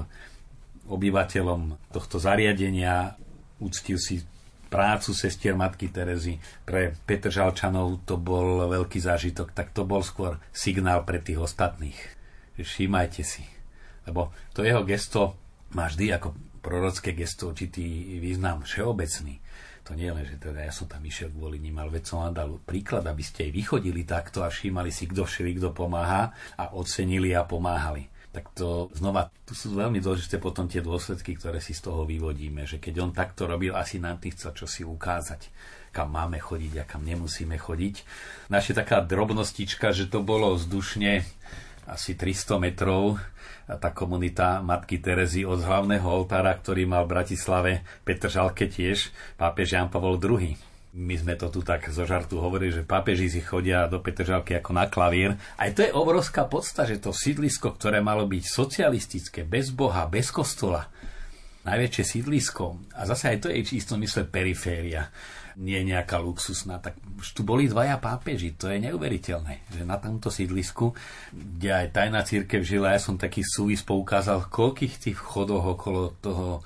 [0.84, 3.16] obyvateľom tohto zariadenia,
[3.64, 4.20] uctil si
[4.68, 6.36] prácu sestier matky Terezy.
[6.68, 11.96] Pre Petržalčanov to bol veľký zážitok, tak to bol skôr signál pre tých ostatných.
[12.60, 13.48] Všímajte si.
[14.04, 15.38] Lebo to jeho gesto
[15.72, 19.43] má vždy ako prorocké gesto určitý význam všeobecný
[19.84, 22.34] to nie len, že teda ja som tam išiel kvôli ním, ale veď som vám
[22.34, 26.72] dal príklad, aby ste aj vychodili takto a všímali si, kto všeli, kto pomáha a
[26.72, 28.08] ocenili a pomáhali.
[28.34, 32.66] Tak to znova, tu sú veľmi dôležité potom tie dôsledky, ktoré si z toho vyvodíme,
[32.66, 35.52] že keď on takto robil, asi nám tým chcel čo si ukázať
[35.94, 38.02] kam máme chodiť a kam nemusíme chodiť.
[38.50, 41.22] Naša taká drobnostička, že to bolo vzdušne
[41.86, 43.22] asi 300 metrov
[43.64, 47.72] tá komunita Matky Terezy od hlavného oltára, ktorý mal v Bratislave
[48.04, 49.08] Petr Žalke tiež,
[49.40, 50.74] pápež Jan Pavol II.
[50.94, 54.70] My sme to tu tak zo žartu hovorili, že pápeži si chodia do Petržalky ako
[54.78, 55.34] na klavír.
[55.58, 60.30] Aj to je obrovská podsta, že to sídlisko, ktoré malo byť socialistické, bez Boha, bez
[60.30, 60.86] kostola,
[61.66, 65.10] najväčšie sídlisko, a zase aj to je v istom mysle periféria,
[65.58, 70.30] nie nejaká luxusná, tak už tu boli dvaja pápeži, to je neuveriteľné, že na tomto
[70.30, 70.94] sídlisku,
[71.30, 76.62] kde aj tajná církev žila, ja som taký súvis poukázal, koľkých tých vchodov okolo toho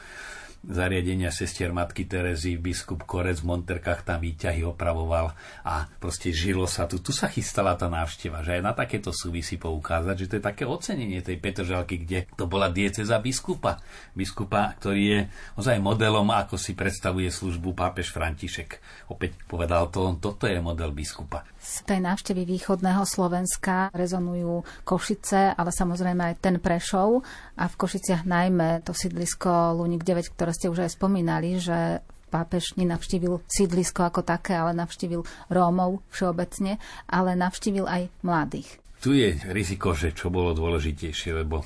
[0.66, 5.30] zariadenia sestier matky Terezy, biskup Korec v Monterkách tam výťahy opravoval
[5.62, 6.98] a proste žilo sa tu.
[6.98, 10.64] Tu sa chystala tá návšteva, že aj na takéto súvisí poukázať, že to je také
[10.66, 13.78] ocenenie tej Petržalky, kde to bola dieceza biskupa.
[14.12, 15.20] Biskupa, ktorý je
[15.56, 18.82] ozaj modelom, ako si predstavuje službu pápež František.
[19.14, 21.46] Opäť povedal to, toto je model biskupa.
[21.58, 27.26] Z tej návštevy východného Slovenska rezonujú Košice, ale samozrejme aj ten Prešov
[27.58, 32.76] a v Košiciach najmä to sídlisko Lunik 9, ktoré ste už aj spomínali, že pápež
[32.76, 36.76] nenavštívil sídlisko ako také, ale navštívil Rómov všeobecne,
[37.08, 38.68] ale navštívil aj mladých.
[38.98, 41.62] Tu je riziko, že čo bolo dôležitejšie, lebo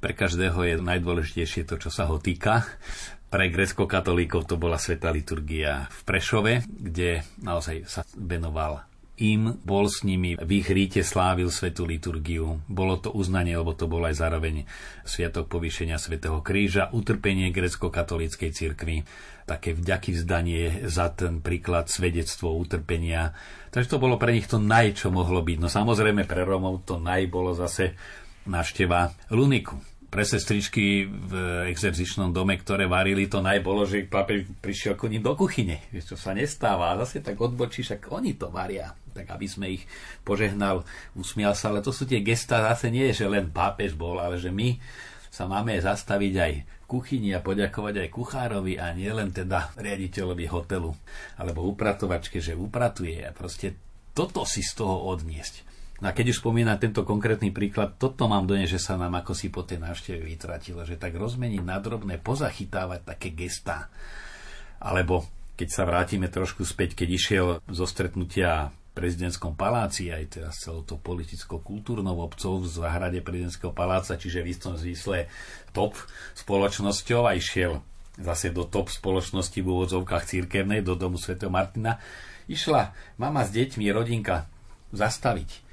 [0.00, 2.64] pre každého je najdôležitejšie to, čo sa ho týka.
[3.30, 8.89] Pre grecko-katolíkov to bola sveta liturgia v Prešove, kde naozaj sa venoval
[9.20, 12.64] im, bol s nimi, v ich ríte slávil svetú liturgiu.
[12.66, 14.64] Bolo to uznanie, lebo to bol aj zároveň
[15.04, 19.04] sviatok povýšenia svätého kríža, utrpenie grecko-katolíckej cirkvi,
[19.44, 23.36] také vďaky vzdanie za ten príklad svedectvo utrpenia.
[23.68, 25.58] Takže to bolo pre nich to naj, čo mohlo byť.
[25.60, 27.92] No samozrejme pre Romov to naj bolo zase
[28.48, 31.32] návšteva Luniku pre sestričky v
[31.70, 36.34] exerzičnom dome, ktoré varili, to najbolo, že pápež prišiel k ním do kuchyne, čo sa
[36.34, 36.90] nestáva.
[36.92, 39.86] A zase tak odbočíš, ak oni to varia, tak aby sme ich
[40.26, 40.82] požehnal,
[41.14, 41.70] usmial sa.
[41.70, 44.82] Ale to sú tie gesta, zase nie, že len pápež bol, ale že my
[45.30, 50.50] sa máme zastaviť aj v kuchyni a poďakovať aj kuchárovi a nie len teda riaditeľovi
[50.50, 50.90] hotelu
[51.38, 53.78] alebo upratovačke, že upratuje a proste
[54.10, 55.69] toto si z toho odniesť.
[56.00, 59.36] No a keď už spomínam tento konkrétny príklad, toto mám doje, že sa nám ako
[59.36, 63.92] si po tej návšteve vytratilo, že tak rozmeniť na drobné, pozachytávať také gestá.
[64.80, 65.28] Alebo
[65.60, 70.96] keď sa vrátime trošku späť, keď išiel zo stretnutia prezidentskom paláci, aj teraz celou to
[70.96, 75.28] politicko-kultúrnou obcov v záhrade prezidentského paláca, čiže v istom zmysle
[75.76, 76.00] top
[76.32, 77.84] spoločnosťou a išiel
[78.16, 82.00] zase do top spoločnosti v úvodzovkách církevnej, do domu svätého Martina,
[82.48, 84.48] išla mama s deťmi, rodinka
[84.96, 85.69] zastaviť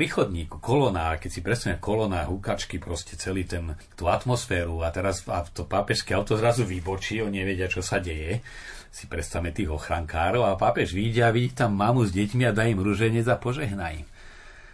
[0.00, 5.28] pri chodníku, kolona, keď si presne kolona, hukačky, proste celý ten, tú atmosféru a teraz
[5.28, 8.40] a to pápežské auto zrazu vybočí, oni nevedia, čo sa deje.
[8.88, 12.64] Si predstavme tých ochrankárov a pápež vidí a vidí tam mamu s deťmi a dá
[12.64, 14.08] im ruženec a požehná im.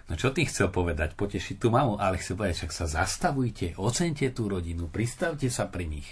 [0.07, 1.19] No čo tým chcel povedať?
[1.19, 5.91] Potešiť tú mamu, ale chcel povedať, však sa zastavujte, ocente tú rodinu, pristavte sa pri
[5.91, 6.07] nich.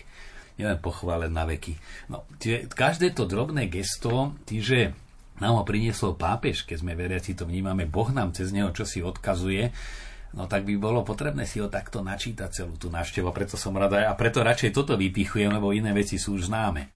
[0.58, 1.78] Nielen pochválen na veky.
[2.10, 4.90] No, tie, každé to drobné gesto, tí, že
[5.42, 9.02] nám ho priniesol pápež, keď sme veriaci to vnímame, Boh nám cez neho čo si
[9.02, 9.74] odkazuje,
[10.34, 13.30] no tak by bolo potrebné si ho takto načítať celú tú návštevu.
[13.34, 16.94] Preto som rada a preto radšej toto vypichujem, lebo iné veci sú už známe.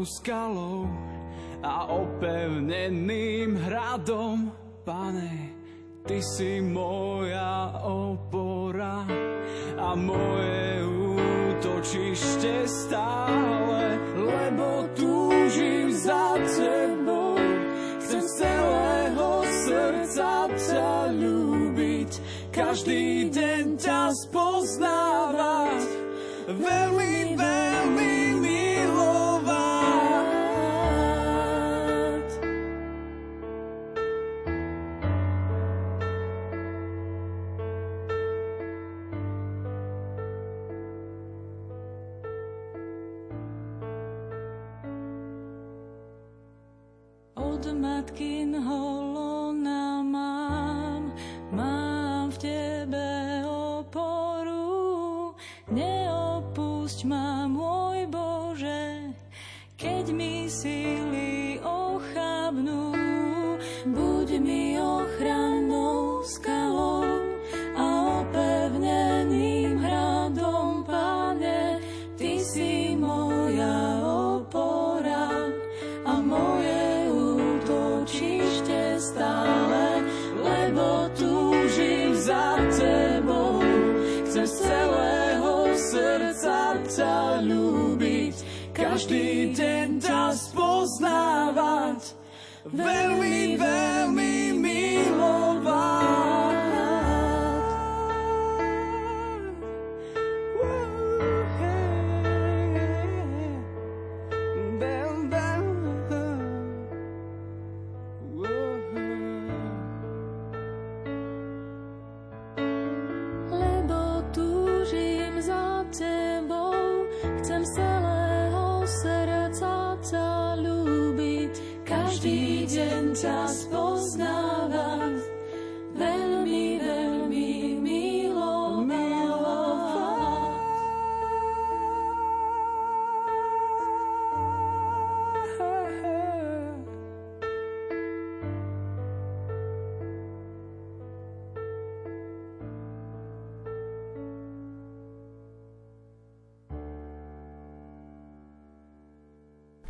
[0.00, 0.88] Ochrannou skalou
[1.62, 4.52] a opevneným hradom,
[4.84, 5.52] Pane,
[6.08, 9.04] Ty si moja opora
[9.76, 17.36] a moje útočište stále, lebo túžim za Tebou,
[18.00, 19.30] chcem z celého
[19.68, 22.10] srdca ťa ľúbiť
[22.48, 25.84] každý deň ťa spoznávať,
[26.48, 28.19] veľmi, veľmi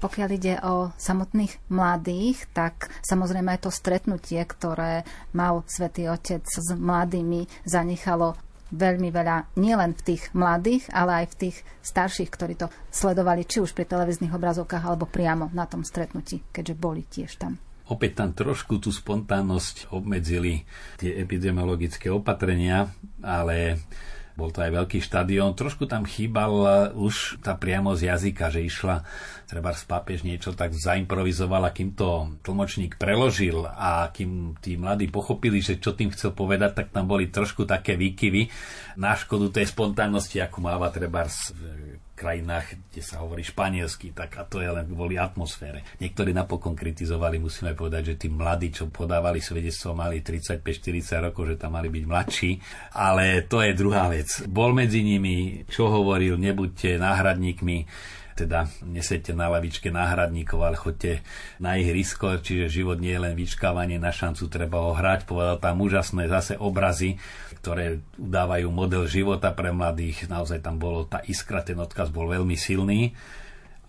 [0.00, 5.04] Pokiaľ ide o samotných mladých, tak samozrejme aj to stretnutie, ktoré
[5.36, 8.32] mal svätý Otec s mladými, zanechalo
[8.72, 13.60] veľmi veľa nielen v tých mladých, ale aj v tých starších, ktorí to sledovali či
[13.60, 17.58] už pri televíznych obrazovkách alebo priamo na tom stretnutí, keďže boli tiež tam.
[17.90, 20.62] opäť tam trošku tú spontánnosť obmedzili
[21.02, 22.86] tie epidemiologické opatrenia,
[23.18, 23.82] ale
[24.40, 25.52] bol to aj veľký štadión.
[25.52, 26.50] Trošku tam chýbal
[26.96, 29.04] už tá priamo z jazyka, že išla
[29.44, 35.60] treba z pápež niečo tak zaimprovizovala, kým to tlmočník preložil a kým tí mladí pochopili,
[35.60, 38.48] že čo tým chcel povedať, tak tam boli trošku také výkyvy
[38.96, 44.44] na škodu tej spontánnosti, ako máva treba v krajinách, kde sa hovorí španielsky, tak a
[44.44, 45.80] to je len kvôli atmosfére.
[46.04, 51.56] Niektorí napokon kritizovali, musíme povedať, že tí mladí, čo podávali svedectvo, mali 35-40 rokov, že
[51.56, 52.50] tam mali byť mladší,
[52.92, 54.28] ale to je druhá vec.
[54.44, 57.76] Bol medzi nimi, čo hovoril, nebuďte náhradníkmi
[58.44, 61.20] teda nesete na lavičke náhradníkov, ale chodte
[61.60, 65.28] na ihrisko, čiže život nie je len vyčkávanie na šancu, treba ho hrať.
[65.28, 67.20] Povedal tam úžasné zase obrazy,
[67.60, 70.26] ktoré udávajú model života pre mladých.
[70.32, 73.12] Naozaj tam bolo tá iskra, ten odkaz bol veľmi silný.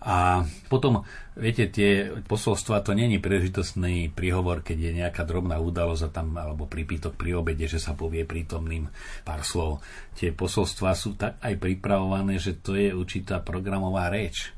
[0.02, 1.06] A potom,
[1.38, 6.66] viete, tie posolstva, to není príležitostný príhovor, keď je nejaká drobná udalosť a tam, alebo
[6.66, 8.90] pripítok pri obede, že sa povie prítomným
[9.22, 9.78] pár slov.
[10.18, 14.50] Tie posolstva sú tak aj pripravované, že to je určitá programová reč.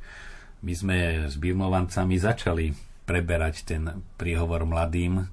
[0.65, 2.73] My sme s birmovancami začali
[3.05, 5.29] preberať ten príhovor mladým,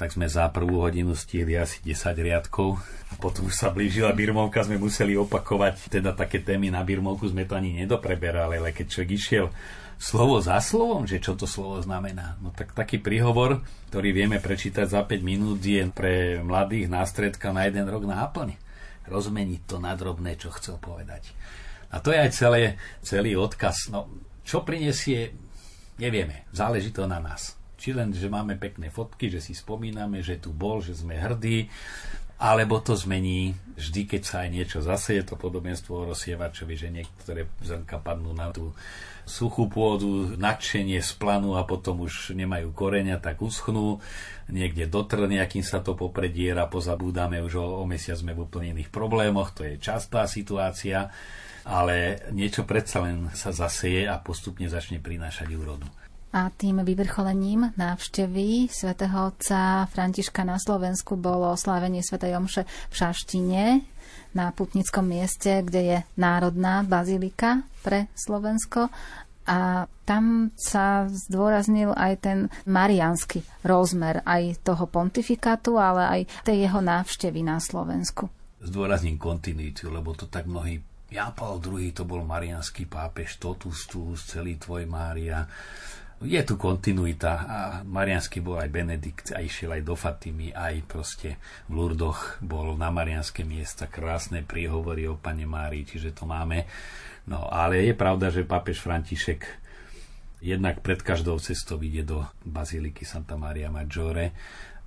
[0.00, 2.80] tak sme za prvú hodinu stihli asi 10 riadkov.
[3.12, 7.44] A potom už sa blížila Birmovka, sme museli opakovať, teda také témy na Birmovku sme
[7.44, 9.46] to ani nedopreberali, ale keď človek išiel
[10.00, 12.40] slovo za slovom, že čo to slovo znamená.
[12.40, 13.60] No tak taký príhovor,
[13.92, 18.56] ktorý vieme prečítať za 5 minút, je pre mladých nástredka na jeden rok náplň.
[19.04, 21.28] Rozmeniť to na drobné, čo chcel povedať.
[21.92, 23.92] A to je aj celé, celý odkaz.
[23.92, 24.08] No,
[24.48, 25.36] čo prinesie,
[26.00, 26.48] nevieme.
[26.56, 27.59] Záleží to na nás.
[27.80, 31.72] Či len, že máme pekné fotky, že si spomíname, že tu bol, že sme hrdí,
[32.40, 37.48] alebo to zmení vždy, keď sa aj niečo zaseje, to podobenstvo o rozsievačovi, že niektoré
[37.60, 38.72] zrnka padnú na tú
[39.28, 44.00] suchú pôdu, nadšenie splanú a potom už nemajú koreňa, tak uschnú,
[44.48, 48.88] niekde dotrh nejakým sa to poprediera, pozabúdame už o, o mesiac sme v úplne iných
[48.88, 51.12] problémoch, to je častá situácia,
[51.68, 55.84] ale niečo predsa len sa zaseje a postupne začne prinášať úrodu.
[56.30, 63.64] A tým vyvrcholením návštevy svätého otca Františka na Slovensku bolo oslávenie svätej Omše v Šaštine
[64.38, 68.86] na putnickom mieste, kde je Národná bazilika pre Slovensko
[69.50, 72.38] a tam sa zdôraznil aj ten
[72.70, 78.30] mariánsky rozmer aj toho pontifikátu, ale aj tej jeho návštevy na Slovensku.
[78.62, 80.78] Zdôrazním kontinuitu, lebo to tak mnohí
[81.10, 85.42] Jan Paul II to bol mariánsky pápež, totus tu, celý tvoj Mária
[86.20, 91.40] je tu kontinuita a Mariansky bol aj Benedikt a išiel aj do Fatimy, aj proste
[91.64, 96.68] v Lurdoch bol na Marianské miesta krásne príhovory o Pane Márii, čiže to máme.
[97.24, 99.48] No ale je pravda, že pápež František
[100.44, 104.36] jednak pred každou cestou ide do Baziliky Santa Maria Maggiore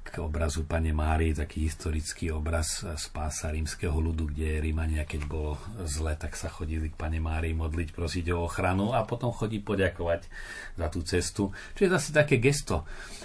[0.04, 5.56] k obrazu Pane Márii, taký historický obraz spása rímskeho ľudu, kde Rímania, keď bolo
[5.88, 10.28] zle, tak sa chodili k Pane Márii modliť, prosiť o ochranu a potom chodí poďakovať
[10.76, 11.44] za tú cestu.
[11.74, 12.84] Čo je zase také gesto.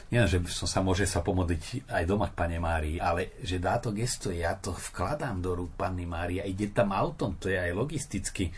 [0.09, 3.77] Nie, že som sa môže sa pomodliť aj doma k Pane Márii, ale že dá
[3.77, 7.77] to gesto, ja to vkladám do rúk Panny Mária, ide tam autom, to je aj
[7.77, 8.49] logisticky.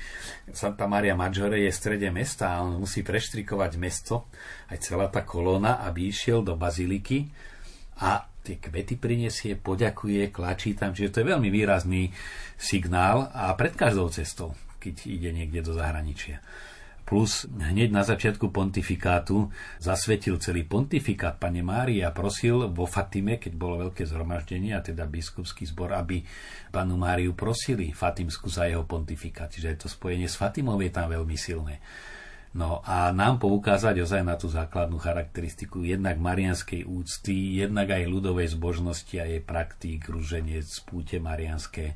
[0.55, 4.31] Santa Maria Maggiore je v strede mesta a on musí preštrikovať mesto,
[4.71, 7.27] aj celá tá kolóna, aby išiel do baziliky
[8.01, 12.09] a tie kvety prinesie, poďakuje, klačí tam, čiže to je veľmi výrazný
[12.57, 16.41] signál a pred každou cestou, keď ide niekde do zahraničia.
[17.11, 19.51] Plus hneď na začiatku pontifikátu
[19.83, 25.67] zasvetil celý pontifikát Pane Mária prosil vo Fatime, keď bolo veľké zhromaždenie, a teda biskupský
[25.67, 26.23] zbor, aby
[26.71, 29.51] panu Máriu prosili Fatimsku za jeho pontifikát.
[29.51, 31.83] Čiže to spojenie s Fatimou je tam veľmi silné.
[32.51, 38.51] No a nám poukázať ozaj na tú základnú charakteristiku jednak marianskej úcty, jednak aj ľudovej
[38.51, 41.95] zbožnosti a jej praktík, rúženec, púte marianské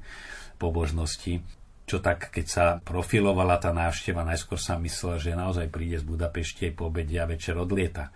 [0.62, 1.42] pobožnosti.
[1.84, 6.70] Čo tak, keď sa profilovala tá návšteva, najskôr sa myslela, že naozaj príde z Budapešte
[6.70, 8.14] po obede a večer odlieta.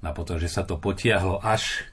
[0.00, 1.84] No a potom, že sa to potiahlo až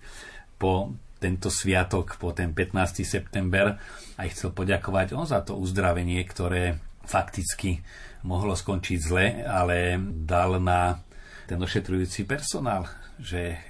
[0.55, 3.03] po tento sviatok, po ten 15.
[3.03, 3.75] september,
[4.15, 7.85] aj chcel poďakovať on za to uzdravenie, ktoré fakticky
[8.25, 10.97] mohlo skončiť zle, ale dal na
[11.45, 12.89] ten ošetrujúci personál,
[13.21, 13.61] že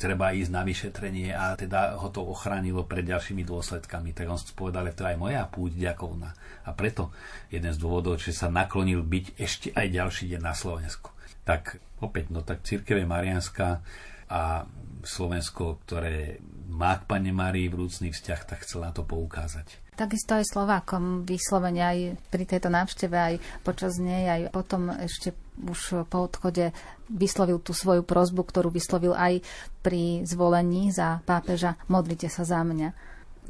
[0.00, 4.16] treba ísť na vyšetrenie a teda ho to ochránilo pred ďalšími dôsledkami.
[4.16, 6.32] Tak on povedal, že to je aj moja púť ďakovná.
[6.64, 7.12] A preto
[7.52, 11.12] jeden z dôvodov, že sa naklonil byť ešte aj ďalší deň na Slovensku.
[11.44, 13.84] Tak opäť, no tak církev je Marianská
[14.32, 14.64] a
[15.04, 16.40] Slovensko, ktoré
[16.72, 19.89] má k Pane Márii vrúcný vzťah, tak chcel na to poukázať.
[20.00, 21.98] Takisto aj Slovákom vyslovene aj
[22.32, 26.72] pri tejto návšteve, aj počas nej, aj potom ešte už po odchode
[27.12, 29.44] vyslovil tú svoju prozbu, ktorú vyslovil aj
[29.84, 31.76] pri zvolení za pápeža.
[31.92, 32.96] Modlite sa za mňa.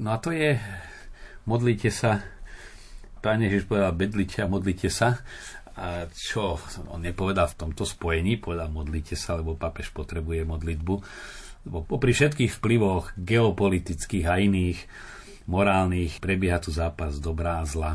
[0.03, 0.59] No a to je,
[1.47, 2.27] modlite sa,
[3.21, 5.21] Pane Ježiš povedal, bedlite a modlite sa.
[5.77, 6.57] A čo
[6.89, 10.95] on nepovedal v tomto spojení, povedal modlite sa, lebo pápež potrebuje modlitbu.
[11.69, 14.79] Lebo popri všetkých vplyvoch geopolitických a iných,
[15.47, 17.93] morálnych, prebieha tu zápas dobrá a zla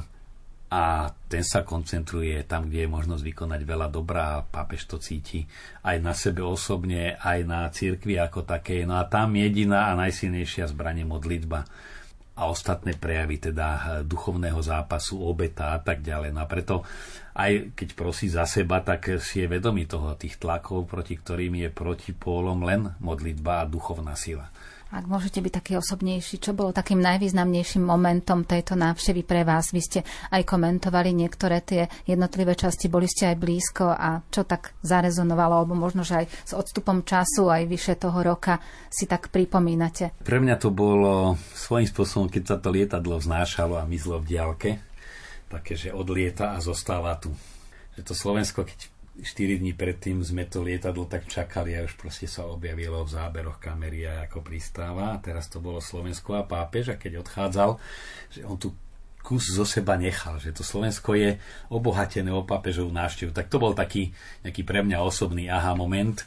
[0.75, 5.45] a ten sa koncentruje tam, kde je možnosť vykonať veľa dobrá a pápež to cíti
[5.85, 8.81] aj na sebe osobne, aj na cirkvi ako také.
[8.83, 11.63] No a tam jediná a najsilnejšia zbranie modlitba
[12.35, 16.35] a ostatné prejavy teda duchovného zápasu, obeta a tak ďalej.
[16.35, 16.83] No a preto
[17.35, 21.69] aj keď prosí za seba, tak si je vedomý toho, tých tlakov, proti ktorým je
[21.71, 24.51] proti pólom len modlitba a duchovná sila.
[24.95, 29.75] Ak môžete byť taký osobnejší, čo bolo takým najvýznamnejším momentom tejto návštevy pre vás?
[29.75, 29.99] Vy ste
[30.31, 35.75] aj komentovali niektoré tie jednotlivé časti, boli ste aj blízko a čo tak zarezonovalo, alebo
[35.75, 40.15] možno, že aj s odstupom času, aj vyše toho roka si tak pripomínate?
[40.23, 44.79] Pre mňa to bolo svojím spôsobom, keď sa to lietadlo vznášalo a mizlo v diálke,
[45.51, 47.35] také, že odlieta a zostáva tu.
[47.99, 52.28] Že to Slovensko, keď 4 dní predtým sme to lietadlo tak čakali a už proste
[52.28, 55.16] sa objavilo v záberoch kamery a ako pristáva.
[55.16, 57.70] A teraz to bolo Slovensko a pápež a keď odchádzal,
[58.32, 58.76] že on tu
[59.26, 61.41] kus zo seba nechal, že to Slovensko je
[61.74, 63.34] obohatené o pápežovú návštevu.
[63.34, 64.13] Tak to bol taký
[64.45, 66.22] nejaký pre mňa osobný aha moment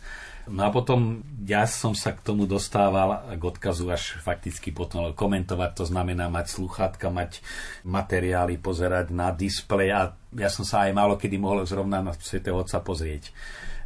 [0.48, 5.70] No a potom ja som sa k tomu dostával k odkazu až fakticky potom komentovať,
[5.76, 7.44] to znamená mať sluchátka, mať
[7.84, 12.58] materiály, pozerať na displej a ja som sa aj málo kedy mohol zrovna na svätého
[12.58, 13.32] Otca pozrieť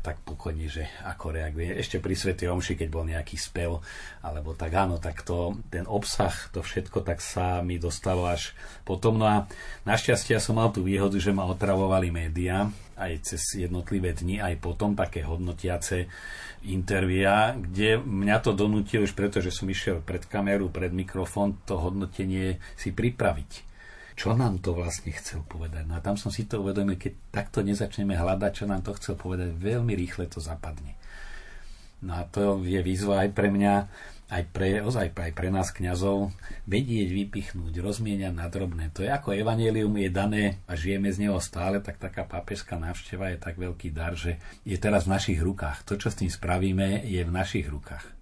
[0.03, 1.79] tak pokojne, že ako reaguje.
[1.79, 3.79] Ešte pri Svetej Omši, keď bol nejaký spev,
[4.19, 8.51] alebo tak áno, tak to, ten obsah, to všetko, tak sa mi dostalo až
[8.83, 9.15] potom.
[9.15, 9.47] No a
[9.87, 12.67] našťastie som mal tú výhodu, že ma otravovali médiá,
[12.99, 16.11] aj cez jednotlivé dni, aj potom také hodnotiace
[16.67, 21.79] intervia, kde mňa to donútilo už preto, že som išiel pred kameru, pred mikrofón, to
[21.79, 23.72] hodnotenie si pripraviť.
[24.23, 25.83] Čo nám to vlastne chcel povedať?
[25.83, 29.19] No a tam som si to uvedomil, keď takto nezačneme hľadať, čo nám to chcel
[29.19, 30.95] povedať, veľmi rýchle to zapadne.
[32.07, 33.75] No a to je výzva aj pre mňa,
[34.31, 36.31] aj pre, ozaj aj pre nás kňazov,
[36.71, 38.95] vedieť, vypichnúť, rozmieniať na drobné.
[38.95, 43.35] To je ako evanelium je dané a žijeme z neho stále, tak taká pápežská návšteva
[43.35, 45.83] je tak veľký dar, že je teraz v našich rukách.
[45.83, 48.22] To, čo s tým spravíme, je v našich rukách.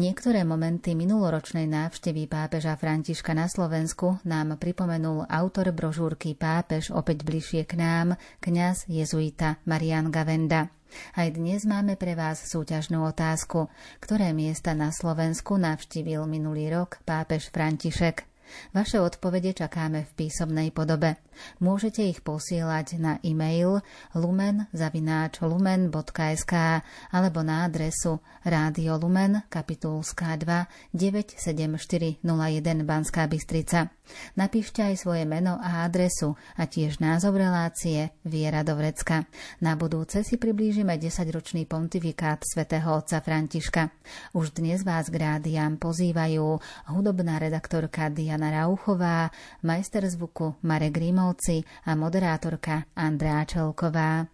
[0.00, 7.68] Niektoré momenty minuloročnej návštevy pápeža Františka na Slovensku nám pripomenul autor brožúrky Pápež opäť bližšie
[7.68, 10.72] k nám, kňaz jezuita Marian Gavenda.
[11.12, 13.68] Aj dnes máme pre vás súťažnú otázku,
[14.00, 18.29] ktoré miesta na Slovensku navštívil minulý rok pápež František.
[18.72, 21.16] Vaše odpovede čakáme v písomnej podobe.
[21.60, 23.80] Môžete ich posielať na e-mail
[24.16, 26.54] lumen.lumen.sk
[27.12, 32.24] alebo na adresu Rádio Lumen, kapitulská 2 97401
[32.88, 33.92] Banská Bystrica.
[34.34, 39.22] Napíšte aj svoje meno a adresu a tiež názov relácie Viera do Vrecka.
[39.62, 43.92] Na budúce si priblížime 10-ročný pontifikát svätého otca Františka.
[44.34, 46.58] Už dnes vás k rádiám pozývajú
[46.90, 49.28] hudobná redaktorka Diana Rauchová,
[49.60, 54.24] majster zvuku Marek Rímovci a moderátorka Andrea Čelková.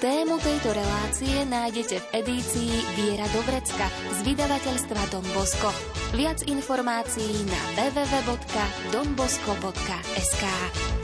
[0.00, 3.84] Tému tejto relácie nájdete v edícii Viera do Vrecka
[4.16, 5.68] z vydavateľstva Don Bosco.
[6.16, 10.44] Viac informácií na www.donbosco.sk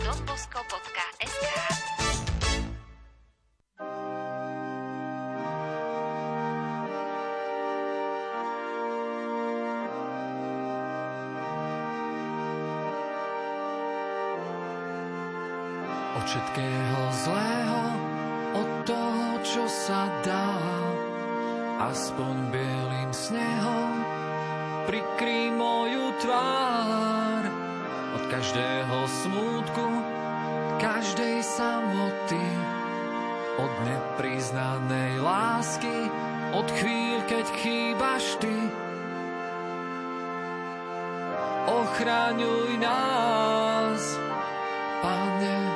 [0.01, 1.86] donbosco.sk
[16.27, 17.83] všetkého zlého
[18.59, 20.59] od toho, čo sa dá.
[21.87, 24.03] Aspoň bielým snehom
[24.91, 27.47] prikrý moju tvár.
[28.19, 29.87] Od každého smútku,
[30.83, 32.47] každej samoty,
[33.63, 36.11] od nepriznanej lásky,
[36.59, 38.57] od chvíľ, keď chýbaš ty.
[41.71, 44.03] Ochraňuj nás,
[45.05, 45.76] Pane,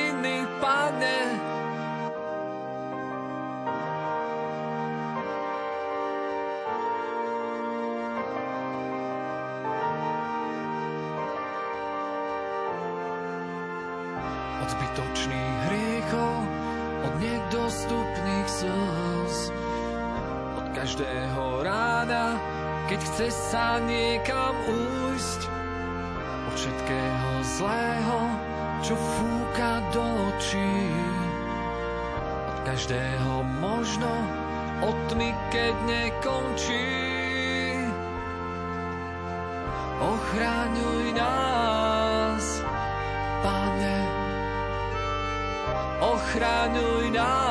[23.01, 25.41] chce sa niekam újsť,
[26.47, 28.19] od všetkého zlého,
[28.81, 30.75] čo fúka do očí.
[32.49, 34.11] Od každého možno,
[34.85, 36.89] od tmy, keď nekončí.
[40.01, 42.45] Ochráňuj nás,
[43.45, 43.99] Pane,
[46.01, 47.50] ochraňuj nás,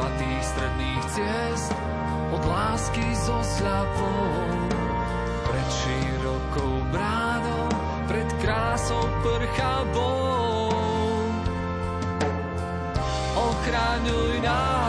[0.00, 1.76] zlatých stredných ciest,
[2.32, 4.32] od lásky so sľapou,
[5.44, 7.68] pred širokou bránou,
[8.08, 10.72] pred krásou prchavou.
[13.36, 14.79] Ochraňuj nás,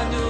[0.00, 0.29] Ochraňuj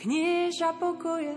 [0.00, 1.36] knieža pokoje.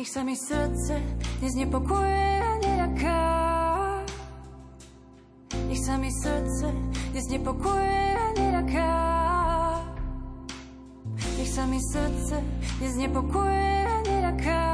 [0.00, 0.96] Nech sa mi srdce
[1.42, 3.20] dnes nepokuje a neľaká.
[5.68, 6.72] Nech sa mi srdce
[7.12, 8.92] dnes nepokuje a neľaká.
[11.36, 12.40] Nech sa mi srdce
[12.80, 14.64] dnes nepokuje a neľaká.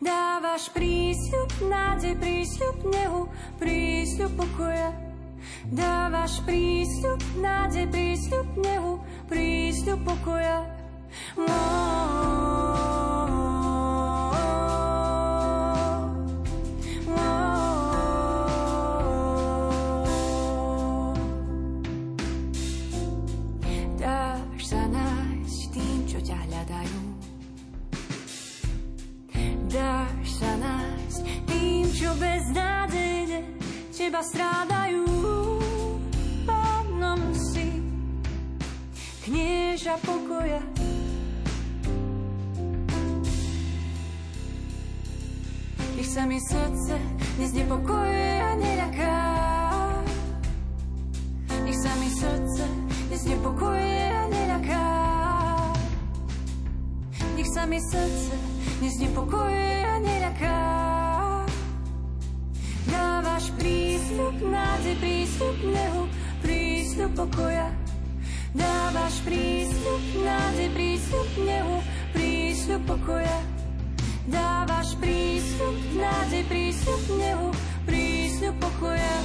[0.00, 3.22] Dávaš prísľub, nádej, prísľub nehu,
[3.60, 5.09] prísľub pokoja.
[5.68, 8.92] Dávaš prísľub, nádej, prísľub nehu,
[9.28, 10.64] prísľub pokoja.
[11.36, 12.29] Dáš
[46.30, 46.94] mi srdce
[47.42, 49.18] dnes nepokojuje a neľaká.
[51.66, 52.64] Nech sa mi srdce
[53.10, 54.86] dnes nepokojuje a neľaká.
[57.34, 58.30] Nech sa mi srdce
[58.78, 60.58] dnes nepokojuje a neľaká.
[62.86, 66.02] Dávaš prísľub, nádej, prísľub nehu,
[66.46, 67.74] prísľub pokoja.
[68.54, 71.76] Dávaš prísľub, nádej, prísľub nehu,
[72.14, 73.38] prísľub pokoja.
[74.30, 74.94] Dávaš
[75.60, 77.48] prísľub, nádej, prísľub nehu,
[77.84, 79.16] prísľub pokoja.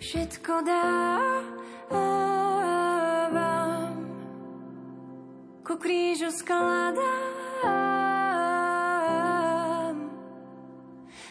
[0.00, 2.00] Všetko dávam,
[5.60, 6.96] ku krížu skladám,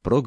[0.06, 0.26] программ